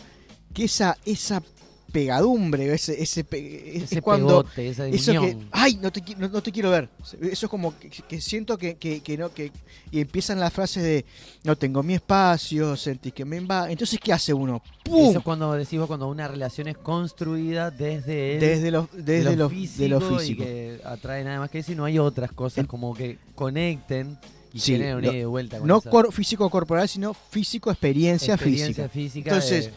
[0.56, 1.44] que esa, esa
[1.92, 6.02] pegadumbre, ese, ese, pe- es- Ese es cuando pegote, esa eso que, ay, no te,
[6.18, 6.90] no, no te quiero ver.
[7.22, 9.52] Eso es como que, que siento que, que, que no, que
[9.92, 11.06] y empiezan las frases de
[11.44, 13.72] no tengo mi espacio, sentís que me invade.
[13.72, 14.62] Entonces, ¿qué hace uno?
[14.84, 15.10] ¡Pum!
[15.10, 19.24] Eso es cuando decís vos, cuando una relación es construida desde el, desde lo, desde
[19.24, 20.44] lo, de lo y físico.
[20.44, 24.18] que atrae nada más que eso y no hay otras cosas como que conecten
[24.54, 25.60] y Sí, generen una lo- ida y vuelta.
[25.60, 28.90] con No cor- físico corporal, sino físico experiencia, experiencia física.
[28.90, 29.30] física.
[29.30, 29.72] Entonces, de-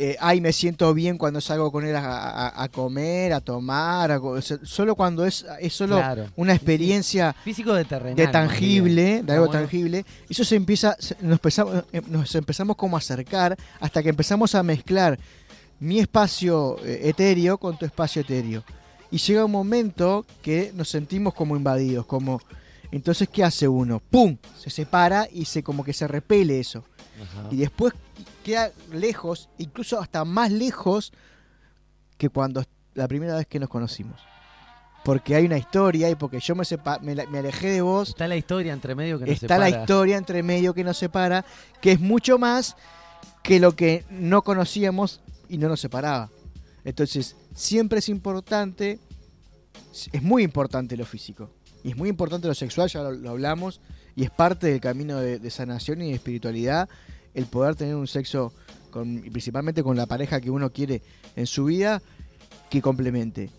[0.00, 2.04] Eh, ay, me siento bien cuando salgo con él a,
[2.48, 4.20] a- a comer, a tomar, a
[4.62, 8.14] solo cuando es, es solo claro, una experiencia físico de terrenal.
[8.14, 9.60] de tangible, de Está algo bueno.
[9.60, 14.54] tangible, eso se empieza, nos empezamos, eh, nos empezamos como a acercar hasta que empezamos
[14.54, 15.18] a mezclar
[15.80, 18.62] mi espacio eh, etéreo con tu espacio etéreo.
[19.10, 22.40] Y llega un momento que nos sentimos como invadidos, como
[22.92, 24.00] entonces ¿qué hace uno?
[24.10, 24.36] ¡Pum!
[24.56, 26.84] Se separa y se como que se repele eso.
[27.20, 27.48] Ajá.
[27.50, 27.94] Y después
[28.48, 31.12] queda lejos, incluso hasta más lejos
[32.16, 34.20] que cuando la primera vez que nos conocimos.
[35.04, 38.08] Porque hay una historia y porque yo me, sepa- me, la- me alejé de vos
[38.10, 39.82] Está la historia entre medio que nos está la separa.
[39.82, 41.44] historia entre medio que nos separa,
[41.80, 42.76] que es mucho más
[43.42, 46.30] que lo que no conocíamos y no nos separaba.
[46.84, 48.98] Entonces, siempre es importante,
[50.12, 51.50] es muy importante lo físico,
[51.84, 53.80] y es muy importante lo sexual, ya lo, lo hablamos,
[54.16, 56.88] y es parte del camino de, de sanación y de espiritualidad,
[57.38, 58.52] el poder tener un sexo,
[58.90, 61.02] con, principalmente con la pareja que uno quiere
[61.36, 62.02] en su vida,
[62.68, 63.50] que complemente.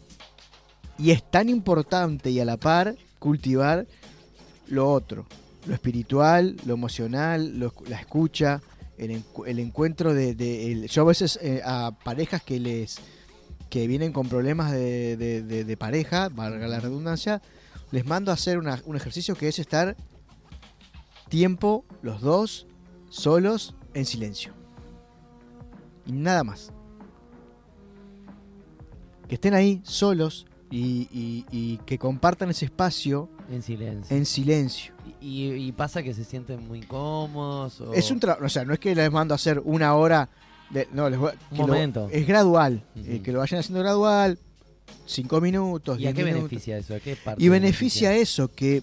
[0.97, 3.87] Y es tan importante y a la par cultivar
[4.67, 5.25] lo otro,
[5.65, 8.61] lo espiritual, lo emocional, lo la escucha,
[8.97, 12.97] el, encu- el encuentro de, yo a veces eh, a parejas que les
[13.69, 17.41] que vienen con problemas de, de- de- de pareja, valga la redundancia,
[17.91, 19.95] les mando a hacer una- un ejercicio que es estar
[21.29, 22.65] tiempo los dos
[23.09, 24.53] solos en silencio
[26.05, 26.71] y nada más
[29.27, 34.15] que estén ahí solos y, y- y que compartan ese espacio En silencio.
[34.15, 34.93] en silencio.
[35.21, 37.81] Y, y pasa que se sienten muy cómodos.
[37.81, 37.93] O...
[37.93, 40.29] Es un trabajo, o sea, no es que les mando a hacer una hora,
[40.69, 42.07] de, no, les voy a- Un lo- momento.
[42.11, 44.37] es gradual, eh, que lo vayan haciendo gradual,
[45.05, 46.49] cinco minutos, ¿Y a qué minutos.
[46.49, 46.95] beneficia eso?
[46.95, 48.81] ¿A qué parte Y beneficia eso, que,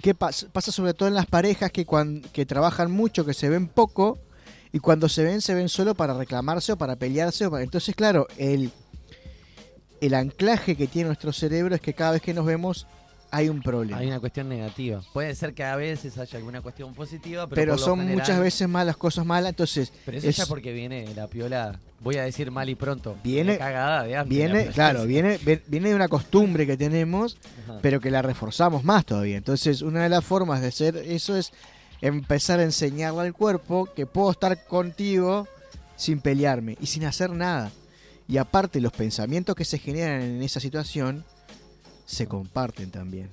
[0.00, 3.48] que pas- pasa sobre todo en las parejas que, cuan- que trabajan mucho, que se
[3.48, 4.18] ven poco,
[4.72, 7.46] y cuando se ven, se ven solo para reclamarse o para pelearse.
[7.46, 8.70] o para- Entonces, claro, el,
[10.00, 12.86] el anclaje que tiene nuestro cerebro es que cada vez que nos vemos
[13.34, 13.98] hay un problema.
[13.98, 15.02] Hay una cuestión negativa.
[15.12, 18.18] Puede ser que a veces haya alguna cuestión positiva, pero, pero por lo son general-
[18.20, 22.16] muchas veces malas cosas malas, entonces Pero eso es- ya porque viene la piola, voy
[22.16, 23.16] a decir mal y pronto.
[23.24, 27.78] Viene- cagada de viene, claro, viene, viene de una costumbre que tenemos, Ajá.
[27.82, 29.36] pero que la reforzamos más todavía.
[29.36, 31.52] Entonces, una de las formas de hacer eso es
[32.00, 35.48] empezar a enseñarle al cuerpo que puedo estar contigo
[35.96, 37.70] sin pelearme y sin hacer nada.
[38.28, 41.24] Y aparte, los pensamientos que se generan en esa situación
[42.04, 43.30] se comparten también.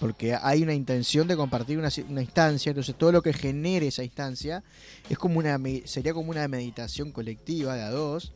[0.00, 1.88] Porque hay una intención de compartir una,
[2.20, 4.64] instancia, entonces todo lo que genere esa instancia
[5.08, 8.32] es como una sería como una meditación colectiva de a dos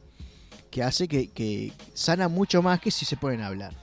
[0.70, 3.74] que hace que, que sana mucho más que si se pueden hablar.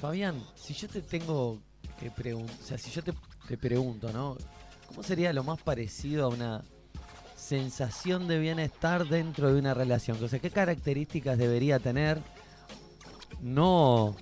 [0.00, 1.60] Fabián, si yo te tengo
[1.98, 3.14] que preguntar, o sea, si yo te,
[3.48, 4.36] te pregunto, ¿no?
[4.88, 6.64] ¿Cómo sería lo más parecido a una
[7.36, 10.22] sensación de bienestar dentro de una relación?
[10.22, 12.20] O sea, ¿qué características debería tener?
[13.40, 14.16] No,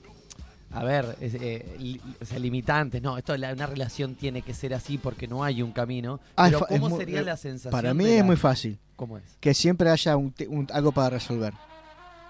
[0.75, 4.53] a ver, es, eh, li- o sea, limitantes, no, esto la- una relación tiene que
[4.55, 6.21] ser así porque no hay un camino.
[6.37, 7.71] Ah, pero ¿cómo muy- sería eh, la sensación?
[7.71, 9.25] Para mí es la- muy fácil ¿Cómo es?
[9.41, 11.53] que siempre haya un te- un- algo para resolver.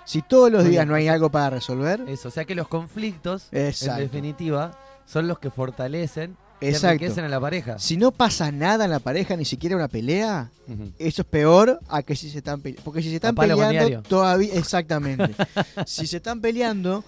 [0.04, 0.88] Si todos los Muy días bien.
[0.90, 4.02] no hay algo para resolver, Eso, o sea que los conflictos, Exacto.
[4.02, 6.88] en definitiva, son los que fortalecen y Exacto.
[6.88, 7.78] enriquecen a la pareja.
[7.78, 10.50] si no pasa nada en la pareja, ni siquiera una pelea,
[10.98, 12.85] eso es peor a que si se están peleando.
[12.85, 14.52] Porque si se están peleando, todavía.
[14.54, 15.35] Exactamente.
[15.87, 17.02] si se están peleando,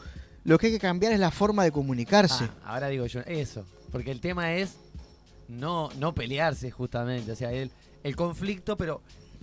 [0.47, 2.45] lo que hay que cambiar es la forma de comunicarse.
[2.65, 3.65] Ah, ahora digo yo, eso.
[3.93, 4.75] Porque el tema es
[5.49, 7.33] no, no pelearse justamente.
[7.33, 7.71] O sea, el,
[8.03, 9.03] el conflicto, pero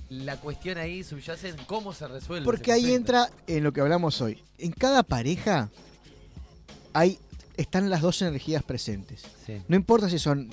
[0.09, 2.45] la cuestión ahí subyace en cómo se resuelve.
[2.45, 4.41] Porque ahí entra en lo que hablamos hoy.
[4.57, 5.69] En cada pareja
[6.93, 7.19] hay,
[7.57, 9.23] están las dos energías presentes.
[9.45, 9.61] Sí.
[9.67, 10.49] No importa si son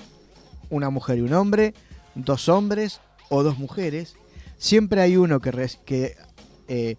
[0.69, 1.73] una mujer y un hombre,
[2.15, 4.15] dos hombres o dos mujeres,
[4.57, 6.15] siempre hay uno que, res- que
[6.67, 6.95] eh,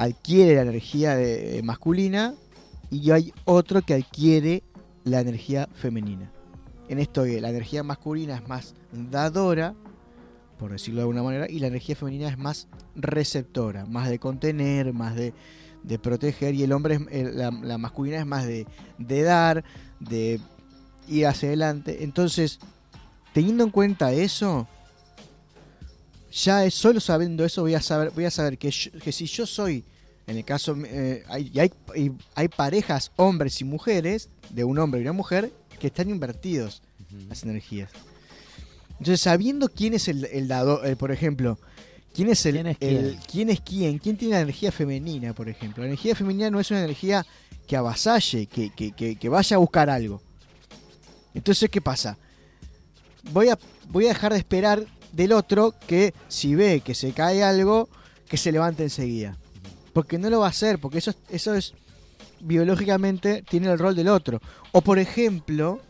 [0.00, 2.34] adquiere la energía de- eh, masculina
[2.90, 4.62] y hay otro que adquiere
[5.04, 6.32] la energía femenina.
[6.88, 9.74] En esto la energía masculina es más dadora,
[10.58, 14.94] por decirlo de alguna manera, y la energía femenina es más receptora, más de contener,
[14.94, 15.34] más de,
[16.02, 16.98] proteger, y el hombre,
[17.34, 18.66] la, masculina es más de
[19.22, 19.64] dar,
[20.00, 20.40] de
[21.08, 22.04] ir hacia adelante.
[22.04, 22.58] Entonces,
[23.34, 24.66] teniendo en cuenta eso,
[26.32, 29.26] ya es solo sabiendo eso voy a saber, voy a saber que, yo- que si
[29.26, 29.84] yo soy,
[30.26, 31.72] en el caso, eh, hay, hay,
[32.34, 36.82] hay parejas, hombres y mujeres, de un hombre y una mujer, que están invertidos
[37.28, 37.90] las energías.
[38.92, 41.58] Entonces, sabiendo quién es el, el dado, eh, por ejemplo,
[42.14, 43.20] quién es el, ¿Quién es el- quién?
[43.30, 45.82] quién es quién, quién tiene la energía femenina, por ejemplo.
[45.82, 47.24] La energía femenina no es una energía
[47.66, 50.20] que avasalle, que, que, que, que vaya a buscar algo.
[51.34, 52.18] Entonces, ¿qué pasa?
[53.32, 57.42] Voy a, voy a dejar de esperar del otro que si ve que se cae
[57.42, 57.88] algo,
[58.28, 59.36] que se levante enseguida.
[59.92, 61.74] Porque no lo va a hacer, porque eso, eso es
[62.40, 64.40] biológicamente tiene el rol del otro.
[64.72, 65.80] O por ejemplo,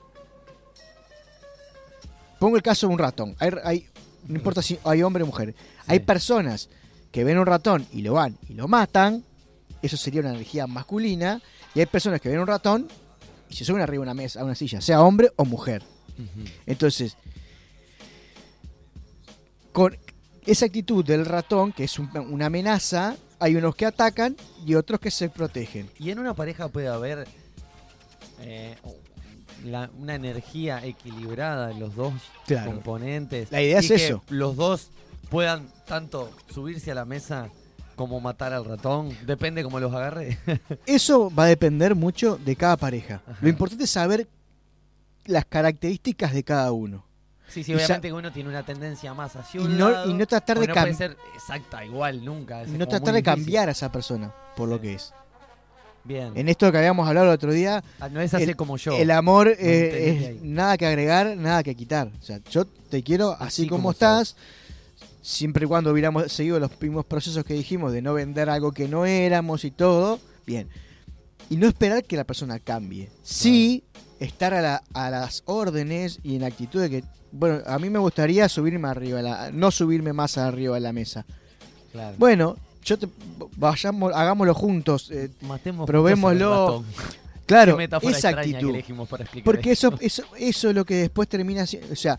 [2.39, 3.37] pongo el caso de un ratón.
[3.39, 3.87] Hay, hay-
[4.27, 5.55] no importa si hay hombre o mujer.
[5.87, 6.69] Hay personas
[7.11, 9.25] que ven un ratón y lo van y lo matan.
[9.83, 11.41] Eso sería una energía masculina.
[11.75, 12.89] Y hay personas que ven un ratón
[13.49, 15.83] y se suben arriba de una mesa, a una silla, sea hombre o mujer.
[16.67, 17.17] Entonces,
[19.73, 19.97] con
[20.47, 25.01] esa actitud del ratón, que es un- una amenaza, hay unos que atacan y otros
[25.01, 25.89] que se protegen.
[25.99, 27.27] Y en una pareja puede haber
[28.43, 28.75] eh,
[29.65, 32.15] la- una energía equilibrada en los dos
[32.47, 32.73] Claro.
[32.73, 33.51] componentes.
[33.53, 34.23] La idea y es que eso.
[34.31, 34.91] Los dos
[35.29, 37.51] puedan tanto subirse a la mesa
[37.97, 39.15] como matar al ratón.
[39.27, 40.39] Depende cómo los agarre.
[40.87, 43.21] Eso va a depender mucho de cada pareja.
[43.27, 43.39] Ajá.
[43.43, 44.27] Lo importante es saber
[45.27, 47.05] las características de cada uno.
[47.51, 49.91] Sí, sí, Y ya- obviamente que uno tiene una tendencia más hacia Y un no,
[49.91, 52.65] lado, y no tratar de no puede cam- ser exacta, igual, nunca.
[52.65, 53.25] y no tratar de difícil.
[53.45, 55.13] cambiar a esa persona por lo que es.
[56.03, 56.33] Bien.
[56.35, 58.97] En esto que habíamos hablado el otro día, Ah, no es así como yo.
[58.97, 62.11] el amor eh, entendí es nada que agregar, nada que quitar.
[62.19, 64.35] O sea, yo te quiero así, Así como, como estás.
[65.21, 68.89] siempre y cuando hubiéramos seguido los mismos procesos que dijimos de no vender algo que
[68.89, 70.71] no éramos y todo, bien.
[71.51, 73.11] Y no esperar que la persona cambie.
[73.23, 73.85] Sí,
[74.21, 77.91] estar a, la- a las órdenes y en la actitud de que, bueno, a mí
[77.91, 81.25] me gustaría subirme arriba, la, no subirme más arriba de la mesa.
[81.93, 82.15] Claro.
[82.19, 83.09] Bueno, yo te,
[83.57, 85.11] vayamos, hagámoslo juntos.
[85.11, 86.85] eh, Matemos probémoslo.
[87.47, 88.71] claro, esa actitud.
[88.71, 91.93] elegimos para explicar Porque eso, eso, eso es lo que después termina siendo.
[91.93, 92.19] O sea,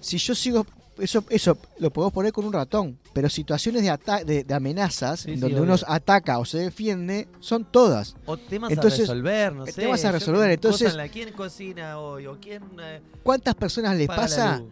[0.00, 0.66] si yo sigo.
[0.98, 2.98] Eso, eso lo puedo poner con un ratón.
[3.12, 7.64] Pero situaciones de, de, de amenazas, Sí, en donde uno ataca o se defiende, son
[7.64, 8.16] todas.
[8.26, 9.72] O temas Entonces, a resolver, no sé.
[9.72, 12.26] temas a resolver, entonces- la- ¿Quién cocina hoy?
[12.26, 14.62] ¿O quién eh, ¿Cuántas personas les pasa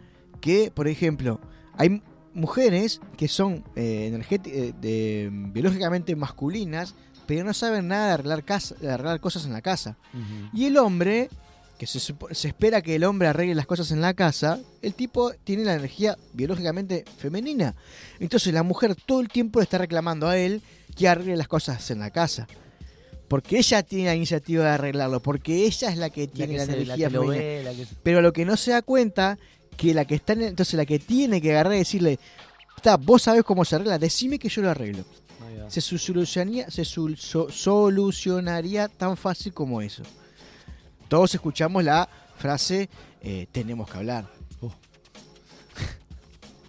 [0.41, 1.39] que, por ejemplo,
[1.77, 2.01] hay
[2.33, 4.11] mujeres que son eh,
[4.45, 6.95] eh, de- biológicamente masculinas,
[7.27, 9.97] pero no saben nada de arreglar, casa, de arreglar cosas en la casa?
[10.53, 11.29] Y el hombre,
[11.77, 15.31] que se, se espera que el hombre arregle las cosas en la casa, el tipo
[15.43, 17.75] tiene la energía biológicamente femenina.
[18.19, 20.61] Entonces la mujer todo el tiempo le está reclamando a él
[20.95, 22.47] que arregle las cosas en la casa.
[23.27, 26.57] Porque ella tiene la iniciativa de arreglarlo, porque ella es la que La tiene que
[26.59, 27.43] la, se- la energía lo femenina.
[27.43, 29.37] ve, la que Pero lo que no se da cuenta,
[29.75, 32.19] que la que está en, entonces la que tiene que agarrar y decirle,
[32.83, 35.03] "Ta, vos sabés cómo se arregla, decime que yo lo arreglo.
[35.69, 35.81] Se,
[37.65, 40.03] solucionaría tan fácil como eso.
[41.07, 42.89] Todos escuchamos la frase
[43.21, 44.27] eh, tenemos que hablar.
[44.61, 44.69] Uh.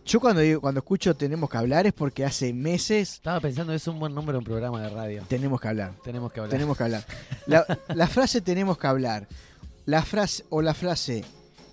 [0.04, 3.86] Yo cuando digo, cuando escucho tenemos que hablar es porque hace meses Estaba pensando, es
[3.88, 5.22] un buen nombre un programa de radio.
[5.28, 5.94] tenemos que hablar.
[6.04, 6.50] Tenemos que hablar.
[6.50, 7.04] Tenemos que hablar.
[7.46, 9.26] La, la frase tenemos que hablar.
[9.84, 11.24] La frase o la frase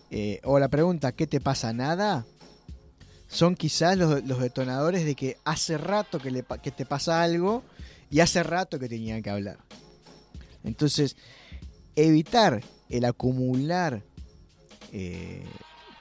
[0.10, 2.26] eh, o la pregunta ¿qué te pasa nada?
[3.28, 7.22] Son quizás los, los detonadores de que hace rato que, le, pa- que te pasa
[7.24, 7.64] algo
[8.12, 9.58] y hace rato que tenían que hablar.
[10.64, 11.16] Entonces,
[11.96, 14.02] evitar el acumular
[14.92, 15.44] eh,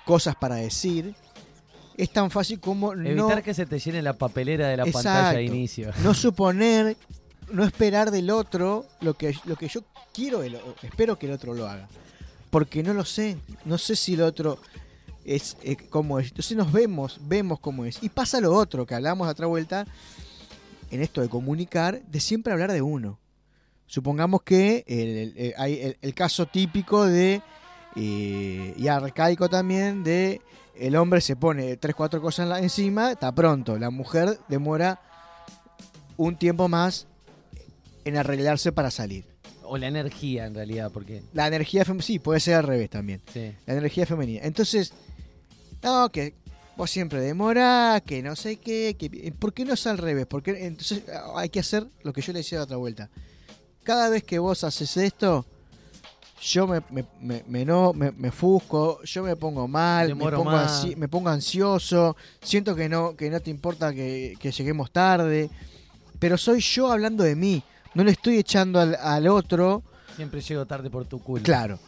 [0.04, 1.14] cosas para decir
[1.96, 5.08] es tan fácil como no Evitar que se te llene la papelera de la Exacto.
[5.08, 5.90] pantalla de inicio.
[6.02, 6.96] no suponer,
[7.52, 11.32] no esperar del otro lo que, lo que yo quiero, del o- espero que el
[11.32, 11.88] otro lo haga.
[12.50, 14.58] Porque no lo sé, no sé si el otro
[15.24, 16.28] es eh, como es.
[16.28, 18.02] Entonces nos vemos, vemos cómo es.
[18.02, 19.86] Y pasa lo otro, que hablamos a otra vuelta,
[20.90, 23.18] en esto de comunicar, de siempre hablar de uno.
[23.96, 27.42] Supongamos que el, el- el- hay el- caso típico de,
[27.94, 30.40] eh, y arcaico también, de
[30.78, 33.78] el hombre se pone tres, cuatro cosas en la- encima, está pronto.
[33.78, 34.98] La mujer demora
[36.16, 37.06] un tiempo más
[38.06, 39.26] en arreglarse para salir.
[39.62, 41.22] O la energía, en realidad, porque.
[41.34, 43.20] La energía femenina, sí, puede ser al revés también.
[43.30, 43.52] Sí.
[43.66, 44.40] La energía femenina.
[44.44, 44.94] Entonces,
[45.82, 46.32] no, que
[46.78, 50.24] vos siempre demorás, que no sé qué, que, ¿por qué no es al revés?
[50.24, 53.10] Porque entonces ah, hay que hacer lo que yo le decía de otra vuelta.
[53.84, 55.44] Cada vez que vos haces esto,
[56.40, 60.50] yo me, me, me, me no, me, me fusco, yo me pongo mal, me pongo,
[60.66, 65.50] ansi- me pongo ansioso, siento que no, que no te importa que, que lleguemos tarde,
[66.18, 67.62] pero soy yo hablando de mí,
[67.94, 69.82] no le estoy echando al, al otro,
[70.16, 71.44] Siempre llego tarde por tu culpa.
[71.44, 71.78] claro.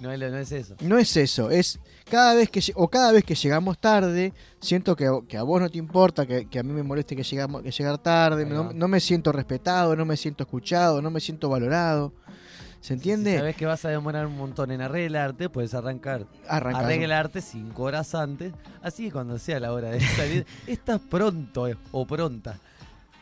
[0.00, 0.74] No es, no es eso.
[0.80, 1.78] No es eso, es
[2.10, 5.68] cada vez que o cada vez que llegamos tarde, siento que, que a vos no
[5.68, 8.88] te importa, que, que a mí me moleste que llegamos que llegar tarde, no, no
[8.88, 12.12] me siento respetado, no me siento escuchado, no me siento valorado.
[12.80, 13.36] ¿Se Si entiende?
[13.36, 16.26] sabes que vas a demorar un montón en arreglarte, puedes arrancar.
[16.48, 16.84] Arrancás.
[16.84, 18.54] Arreglarte cinco horas antes.
[18.82, 22.58] Así que cuando sea la hora de salir, estás pronto eh, o pronta.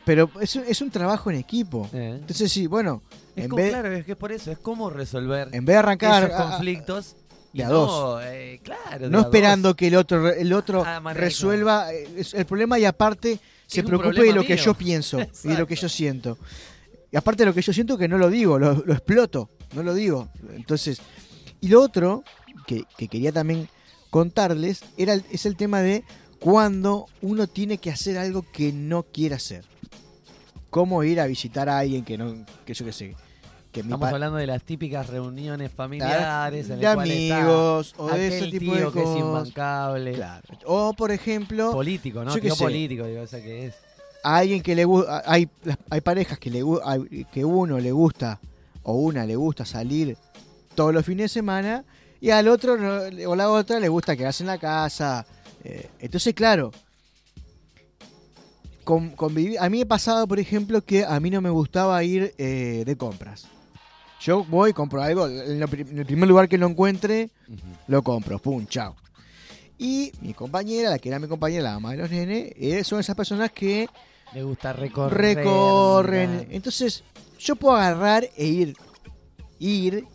[0.05, 1.89] Pero es, un- es un trabajo en equipo.
[1.93, 2.15] ¿eh?
[2.21, 3.03] Entonces sí, bueno,
[3.39, 5.73] Es en como, vez, claro, es que es por eso, es como resolver en vez
[5.73, 7.15] de arrancar esos a- a- conflictos
[7.53, 8.21] y de a no, dos.
[8.25, 9.75] eh, claro, no esperando dos.
[9.75, 14.33] que el otro el otro Ah, resuelva eh, el problema y aparte se preocupe de
[14.33, 16.37] lo que yo pienso y de lo que yo siento.
[17.11, 19.81] Y aparte de lo que yo siento que no lo digo, lo, lo exploto, no
[19.81, 20.29] lo digo.
[20.55, 21.01] Entonces,
[21.59, 22.23] y lo otro
[22.67, 23.67] que, que quería también
[24.11, 26.03] contarles era el- es el tema de
[26.39, 29.65] cuando uno tiene que hacer algo que no quiere hacer.
[30.69, 33.15] Cómo ir a visitar a alguien que no, que yo qué sé,
[33.71, 38.47] que Estamos hablando de las típicas reuniones familiares, en de está amigos o de ese
[38.47, 40.13] tipo tío de que es imbancable.
[40.13, 40.41] Claro.
[40.65, 42.33] O por ejemplo, Político, ¿no?
[42.35, 43.75] Yo Tío político, digo, o sea que es.
[44.23, 45.47] a alguien que le gusta, hay,
[45.89, 46.63] hay parejas que le
[47.31, 48.39] que uno le gusta
[48.83, 50.17] o una le gusta salir
[50.73, 51.83] todos los fines de semana
[52.19, 52.75] y al otro
[53.27, 55.25] o la otra le gusta quedarse en la casa.
[55.63, 56.71] Eh, entonces, claro,
[58.83, 62.33] con- convivi- a mí me pasado, por ejemplo, que a mí no me gustaba ir
[62.37, 63.45] eh, de compras.
[64.21, 67.29] Yo voy, compro algo, en, lo en el primer lugar que lo encuentre,
[67.87, 68.95] lo compro, pum, chao.
[69.77, 72.99] Y mi compañera, la que era mi compañera, la mamá de los nenes, eh, son
[72.99, 73.87] esas personas que
[74.33, 75.37] Le gusta recorrer.
[75.37, 76.47] recorren.
[76.51, 77.03] Entonces,
[77.39, 78.75] yo puedo agarrar e ir,
[79.57, 80.05] ir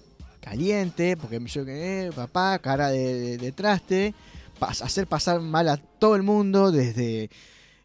[0.40, 4.14] caliente, porque yo que eh, papá, cara de, de- de traste,
[4.60, 7.30] pas- hacer pasar mal a todo el mundo, desde,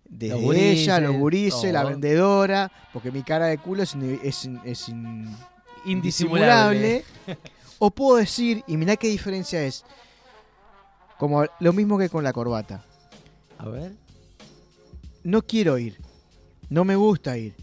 [0.03, 4.49] desde Los gurises, ella, los gurises, la vendedora, porque mi cara de culo es, es,
[4.65, 5.33] es in-
[5.85, 7.03] Indisimulable.
[7.79, 9.83] o puedo decir, y mirá qué diferencia es,
[11.17, 12.83] como lo mismo que con la corbata.
[13.57, 13.93] A ver.
[15.23, 15.97] No quiero ir,
[16.69, 17.53] no me gusta ir,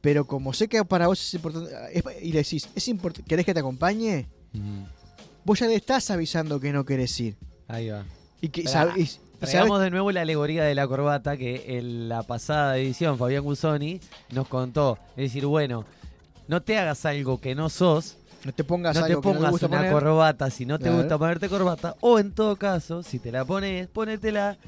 [0.00, 3.44] pero como sé que para vos es importante, es- y le decís, ¿es import- ¿querés
[3.44, 4.26] que te acompañe?
[5.44, 7.36] Vos ya le estás avisando que no querés ir.
[7.68, 8.04] Ahí va.
[8.40, 11.36] Y que Pará, sab- y- y sabes- Traigamos de nuevo la alegoría de la corbata
[11.36, 14.00] que en la pasada edición Fabián Gusoni
[14.30, 14.98] nos contó.
[15.16, 15.84] Es decir, bueno,
[16.48, 19.34] no te hagas algo que no sos, no te pongas no te algo que no
[19.34, 19.92] pongas te gusta una poner.
[19.92, 20.98] corbata si no te Claro.
[20.98, 24.58] gusta ponerte corbata, o en todo caso, si te la pones, ponétela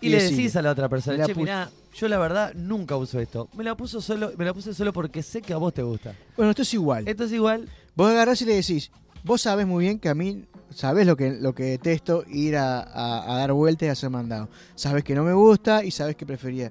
[0.00, 1.44] y, Y le decís a la otra persona, la che, puse".
[1.44, 3.48] mirá, yo la verdad nunca uso esto.
[3.56, 6.14] Me la puso solo, me la puse solo porque sé que a vos te gusta.
[6.36, 7.08] Bueno, esto es igual.
[7.08, 8.90] Esto es igual, Vos agarrás y le decís,
[9.24, 12.80] vos sabés muy bien que a mí, sabés lo que, lo que detesto ir a,
[12.80, 14.50] a- a dar vueltas y a ser mandado.
[14.74, 16.70] Sabés que no me gusta y sabés que prefería.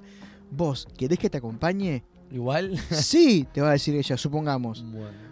[0.52, 2.04] ¿Vos querés que te acompañe?
[2.30, 2.78] Igual.
[2.90, 4.82] sí, te va a decir ella, supongamos.
[4.84, 5.26] Bueno.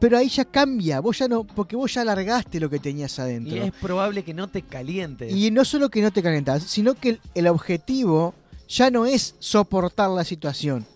[0.00, 3.56] Pero ahí ya cambia, vos ya no, porque vos ya largaste lo que tenías adentro.
[3.56, 5.28] Y es probable que no te caliente.
[5.30, 8.32] Y no solo que no te calentas, sino que el, el objetivo
[8.68, 10.86] ya no es soportar la situación.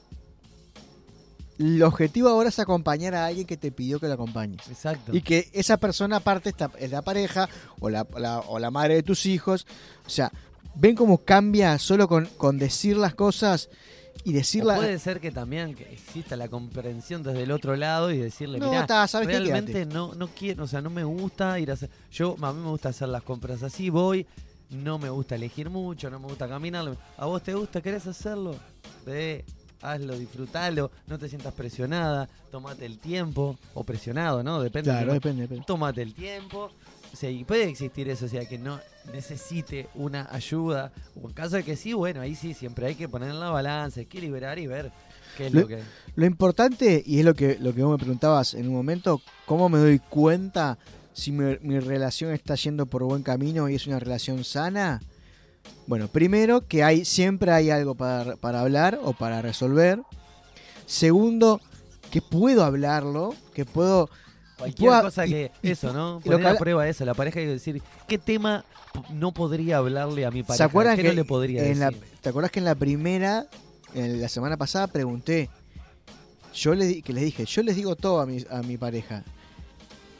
[1.59, 4.67] El objetivo ahora es acompañar a alguien que te pidió que lo acompañes.
[4.69, 5.15] Exacto.
[5.15, 7.49] Y que esa persona aparte está, es la pareja
[7.81, 9.67] o la, la- o la madre de tus hijos.
[10.07, 10.33] O sea,
[10.75, 13.69] ven cómo cambia solo con, con decir las cosas
[14.25, 14.77] y O decirlas.
[14.79, 19.73] puede ser que también exista la comprensión desde el otro lado y decirle, No, realmente
[19.73, 19.87] Quédate".
[19.87, 21.91] no, no quiero, o sea, no me gusta ir a hacer.
[22.11, 24.27] Yo, a mí me gusta hacer las compras así, voy,
[24.71, 26.97] no me gusta elegir mucho, no me gusta caminar.
[27.17, 27.81] ¿A vos te gusta?
[27.81, 28.55] ¿Querés hacerlo?
[29.05, 29.45] Ve,
[29.81, 34.63] hazlo, disfrutalo, no te sientas presionada, tomate el tiempo, o presionado, ¿no?
[34.63, 34.91] Depende.
[34.91, 35.65] Claro, de- depende, depende.
[35.67, 36.71] Tómate el tiempo.
[37.13, 38.81] O sea, y puede existir eso, o sea, que no
[39.13, 40.93] necesite una ayuda.
[41.23, 43.51] O en caso de que sí, bueno, ahí sí, siempre hay que poner en la
[43.51, 44.91] balanza, hay que liberar y ver
[45.37, 45.83] qué es Lo- lo que...
[46.15, 49.69] Lo importante, y es lo que, lo que vos me preguntabas en un momento, ¿cómo
[49.69, 50.79] me doy cuenta
[51.13, 55.01] si mi, mi relación está yendo por buen camino y es una relación sana?
[55.87, 60.01] Bueno, primero que hay siempre hay algo para, para hablar o para resolver.
[60.87, 61.61] Segundo,
[62.11, 64.09] que puedo hablarlo, que puedo...
[64.63, 65.51] Cualquier cosa y- que...
[65.63, 66.21] y- eso, ¿no?
[66.25, 67.05] y Poner a prueba eso.
[67.05, 68.65] La pareja que decir, ¿qué tema
[69.13, 70.57] no podría hablarle a mi pareja?
[70.59, 72.03] ¿Se acuerdan ¿Qué que no le podría en la, decir?
[72.21, 73.47] ¿Te acuerdas que en la primera,
[73.95, 75.49] en la semana pasada pregunté,
[76.55, 79.25] yo le di- que les dije, yo les digo todo a mi, a mi pareja.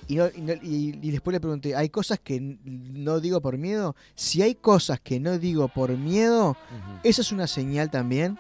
[0.09, 3.57] Y, no- y no- y- y después le pregunté, ¿hay cosas que no digo por
[3.59, 3.95] miedo?
[4.15, 6.57] Si hay cosas que no digo por miedo,
[7.05, 8.39] eso es una señal también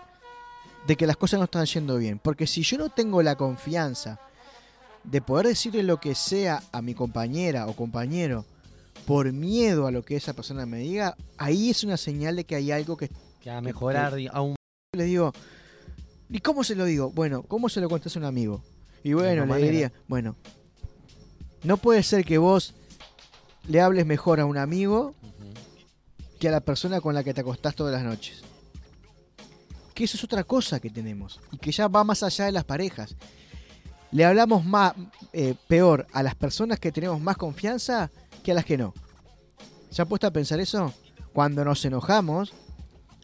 [0.87, 2.19] de que las cosas no están yendo bien.
[2.19, 4.19] Porque si yo no tengo la confianza
[5.05, 8.45] de poder decirle lo que sea a mi compañera o compañero
[9.07, 12.55] por miedo a lo que esa persona me diga, ahí es una señal de que
[12.55, 14.55] hay algo que Que a mejorar di- aún
[14.93, 15.33] les digo,
[16.31, 17.11] ¿y cómo se lo digo?
[17.11, 18.63] Bueno, ¿cómo se lo contás a un amigo?
[19.03, 20.37] Y bueno, le diría, bueno,
[21.65, 22.75] no puede ser que vos
[23.67, 25.15] le hables mejor a un amigo
[26.39, 28.43] que a la persona con la que te acostás todas las noches.
[29.95, 32.65] Que eso es otra cosa que tenemos y que ya va más allá de las
[32.65, 33.15] parejas.
[34.13, 34.93] Le hablamos más
[35.33, 38.11] eh, peor a las personas que tenemos más confianza
[38.45, 38.93] que a las que no.
[39.91, 40.93] ¿Se han puesto a pensar eso?
[41.33, 42.53] Cuando nos enojamos,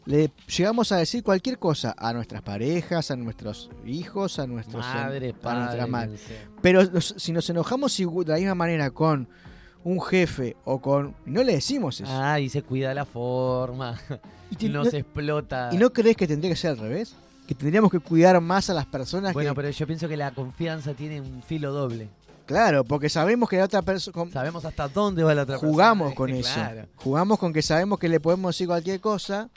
[0.05, 5.29] le llegamos a decir cualquier cosa a nuestras parejas, a nuestros hijos, a nuestros Madre,
[5.29, 6.21] a padre, nuestras madres.
[6.25, 6.49] quien sea.
[6.61, 9.27] Pero nos- si nos enojamos de la misma manera con
[9.83, 11.15] un jefe o con...
[11.25, 12.11] No le decimos eso.
[12.11, 13.99] Ah, y se cuida la forma.
[14.49, 15.69] y, te- no, no, se explota.
[15.71, 17.15] ¿y no crees que tendría que ser al revés?
[17.49, 19.55] Que tendríamos que cuidar más a las personas Bueno, que...
[19.55, 22.07] pero yo pienso que la confianza tiene un filo doble.
[22.45, 24.31] Claro, porque sabemos que la otra persona...
[24.31, 25.71] Sabemos hasta dónde va la otra persona.
[25.71, 26.53] Jugamos con eso.
[26.53, 26.85] Claro.
[26.97, 29.49] Jugamos con que sabemos que le podemos decir cualquier cosa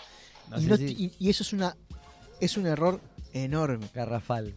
[0.50, 1.76] No y, sé no- si- y- y eso es una
[2.40, 2.98] es un error
[3.34, 3.86] enorme.
[3.92, 4.54] Garrafal.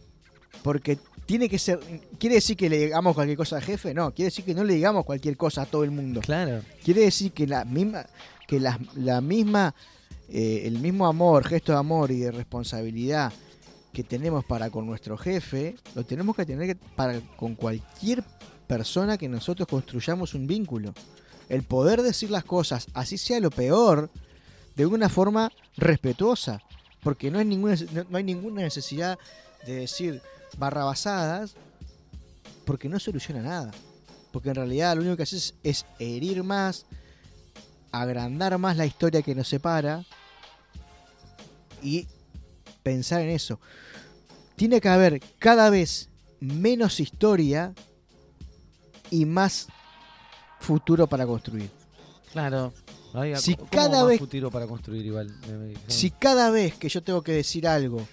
[0.62, 1.78] Porque tiene que ser...
[2.18, 3.92] ¿Quiere decir que le digamos cualquier cosa al jefe?
[3.92, 6.22] No, quiere decir que no le digamos cualquier cosa a todo el mundo.
[6.22, 6.62] Claro.
[6.82, 8.06] Quiere decir que la misma,
[8.48, 9.74] que la, la misma,
[10.28, 13.32] eh, el mismo amor, gesto de amor y de responsabilidad
[13.92, 18.22] que tenemos para con nuestro jefe, lo tenemos que tener para con cualquier
[18.66, 20.92] persona que nosotros construyamos un vínculo.
[21.48, 24.10] El poder decir las cosas, así sea lo peor,
[24.74, 26.60] de una forma respetuosa.
[27.02, 27.76] Porque no ninguna,
[28.10, 29.18] no hay ninguna necesidad
[29.64, 30.20] de decir
[30.58, 31.54] barrabasadas,
[32.64, 33.70] porque no soluciona nada.
[34.32, 36.84] Porque en realidad lo único que haces es herir más,
[37.92, 40.04] agrandar más la historia que nos separa
[41.82, 42.06] y
[42.82, 43.60] pensar en eso.
[44.56, 46.08] Tiene que haber cada vez
[46.40, 47.74] menos historia
[49.10, 49.68] y más
[50.60, 51.70] futuro para construir.
[52.32, 52.72] Claro.
[53.14, 55.34] Ay, Si ¿cómo cada vez- futuro para construir igual.
[55.88, 58.06] Si cada vez que yo tengo que decir algo,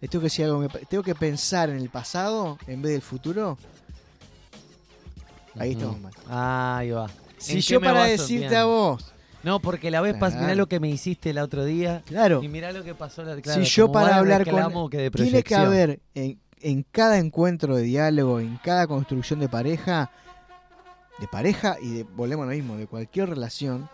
[0.00, 3.56] tengo que decir algo, tengo que pensar en el pasado en vez del futuro,
[5.58, 6.12] ahí estamos mal.
[6.28, 7.08] Ahí va.
[7.38, 8.10] Si ¿En qué yo para baso?
[8.10, 8.54] decirte Bien.
[8.60, 9.12] a vos,
[9.42, 10.58] No, porque la vez pasada, mirá Claro.
[10.58, 12.02] lo que me hiciste el otro día.
[12.06, 14.90] claro, Y mirá lo que pasó la claro, si yo para hablar con...
[14.90, 20.10] que Tiene que haber en, en cada encuentro de diálogo, en cada construcción de pareja,
[21.18, 23.88] de pareja y de, volvemos a lo mismo, de cualquier relación,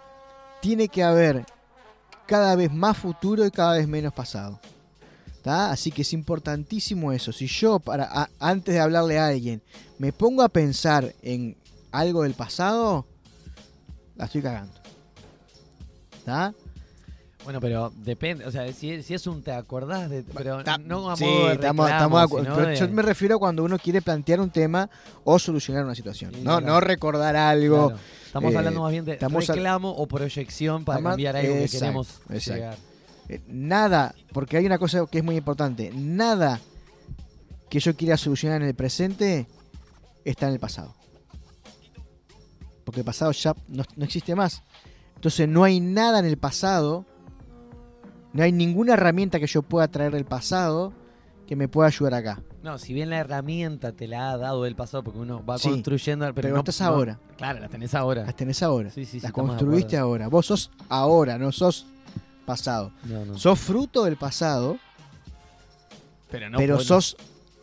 [0.60, 1.44] tiene que haber
[2.26, 4.58] cada vez más futuro y cada vez menos pasado.
[5.42, 5.70] ¿Tá?
[5.70, 7.30] Así que es importantísimo eso.
[7.32, 9.62] Si yo, para a- antes de hablarle a alguien,
[9.96, 11.56] me pongo a pensar en
[11.92, 13.06] algo del pasado,
[14.16, 14.72] la estoy cagando.
[16.26, 16.52] ¿Está?
[17.44, 21.08] Bueno, pero depende, o sea, si, si es un te acordás de, pero Ta- no
[21.08, 23.78] a sí, modo de estamos, reclamo, estamos Pero de- Yo me refiero a cuando uno
[23.78, 24.90] quiere plantear un tema
[25.22, 26.32] o solucionar una situación.
[26.32, 26.66] Sí, no, claro.
[26.66, 27.86] no recordar algo.
[27.90, 28.02] Claro.
[28.26, 31.68] Estamos eh, hablando más bien de estamos reclamo o proyección para Estamos- cambiar algo que
[31.68, 32.54] queremos exacto.
[32.54, 32.78] llegar.
[33.28, 35.92] Eh, nada, porque hay una cosa que es muy importante.
[35.94, 36.58] Nada
[37.70, 39.46] que yo quiera solucionar en el presente
[40.24, 40.92] está en el pasado.
[42.84, 44.62] Porque el pasado ya no, no existe más.
[45.16, 47.04] Entonces no hay nada en el pasado.
[48.32, 50.92] No hay ninguna herramienta que yo pueda traer del pasado
[51.46, 52.42] que me pueda ayudar acá.
[52.62, 55.68] No, si bien la herramienta te la ha dado el pasado, porque uno va Sí,
[55.70, 57.18] construyendo, pero, Pero no, estás no- ahora.
[57.36, 58.24] Claro, la tenés ahora.
[58.24, 58.90] Las tenés ahora.
[58.90, 60.26] Sí, sí, sí, Las construiste ahora.
[60.28, 61.86] Vos sos ahora, no sos
[62.44, 62.90] pasado.
[63.04, 63.38] No, no.
[63.38, 64.78] Sos fruto del pasado,
[66.30, 67.16] pero no pero sos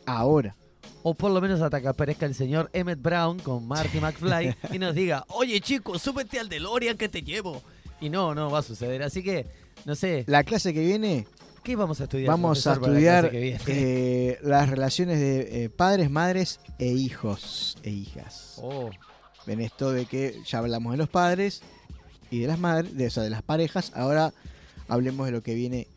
[0.06, 0.56] ahora.
[1.06, 4.80] O por lo menos hasta que aparezca el señor Emmett Brown con Marty McFly y
[4.80, 7.62] nos diga, oye chicos, súbete al DeLorean que te llevo.
[8.00, 9.04] Y no, no va a suceder.
[9.04, 9.46] Así que,
[9.86, 11.28] no sé, La clase que viene,
[11.62, 12.30] ¿qué vamos a estudiar?
[12.30, 18.60] vamos a la estudiar eh, las relaciones de eh, padres, madres e hijos e hijas.
[18.62, 18.90] Oh,
[19.46, 21.62] En esto de que ya hablamos de los padres
[22.32, 24.34] y de las madres, de, o sea, de las parejas, ahora
[24.88, 25.88] hablemos de lo que viene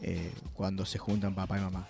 [0.00, 1.86] eh, cuando se juntan papá y mamá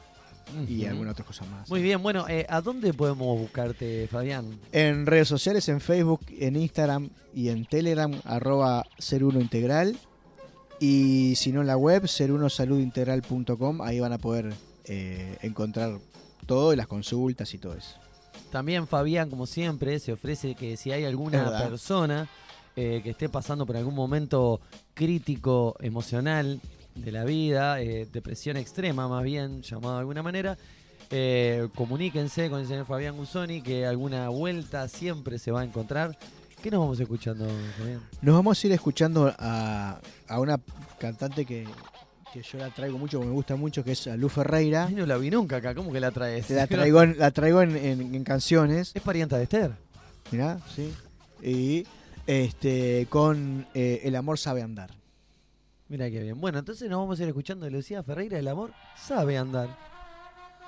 [0.68, 0.90] y ujú.
[0.90, 1.68] algunas otras cosas más.
[1.68, 4.58] Muy bien, bueno, eh, ¿a dónde podemos buscarte, Fabián?
[4.72, 9.96] En redes sociales, en Facebook, en Instagram y en Telegram, arroba ser uno integral.
[10.80, 14.52] Y si no en la web, serunosaludintegral.com, ahí van a poder
[14.84, 15.98] eh, encontrar
[16.46, 17.96] todo y las consultas y todo eso.
[18.50, 22.28] También Fabián, como siempre, se ofrece que si hay alguna persona
[22.76, 24.60] eh, que esté pasando por algún momento
[24.94, 26.60] crítico, emocional
[27.04, 30.56] de la vida, eh, depresión extrema más bien, llamado de alguna manera,
[31.10, 36.18] eh, comuníquense con el señor Fabián Gusoni que alguna vuelta siempre se va a encontrar.
[36.62, 37.46] ¿Qué nos vamos escuchando,
[37.78, 38.00] Fabián?
[38.20, 40.58] Nos vamos a ir escuchando a, a una
[40.98, 41.64] cantante que,
[42.32, 44.86] que yo la traigo mucho, que me gusta mucho, que es a Lu Ferreira.
[44.86, 46.50] Ay, no la vi nunca acá, ¿cómo que la traes?
[46.50, 49.70] La traigo, en, la traigo en, en- en canciones, ¿Es parienta de Esther?
[50.32, 50.92] mirá, sí.
[51.42, 51.86] Y
[52.26, 54.90] este con eh, El amor sabe andar.
[55.88, 56.40] Mira qué bien.
[56.40, 59.97] Bueno, entonces nos vamos a ir escuchando de Lucía Ferreira, El amor sabe andar.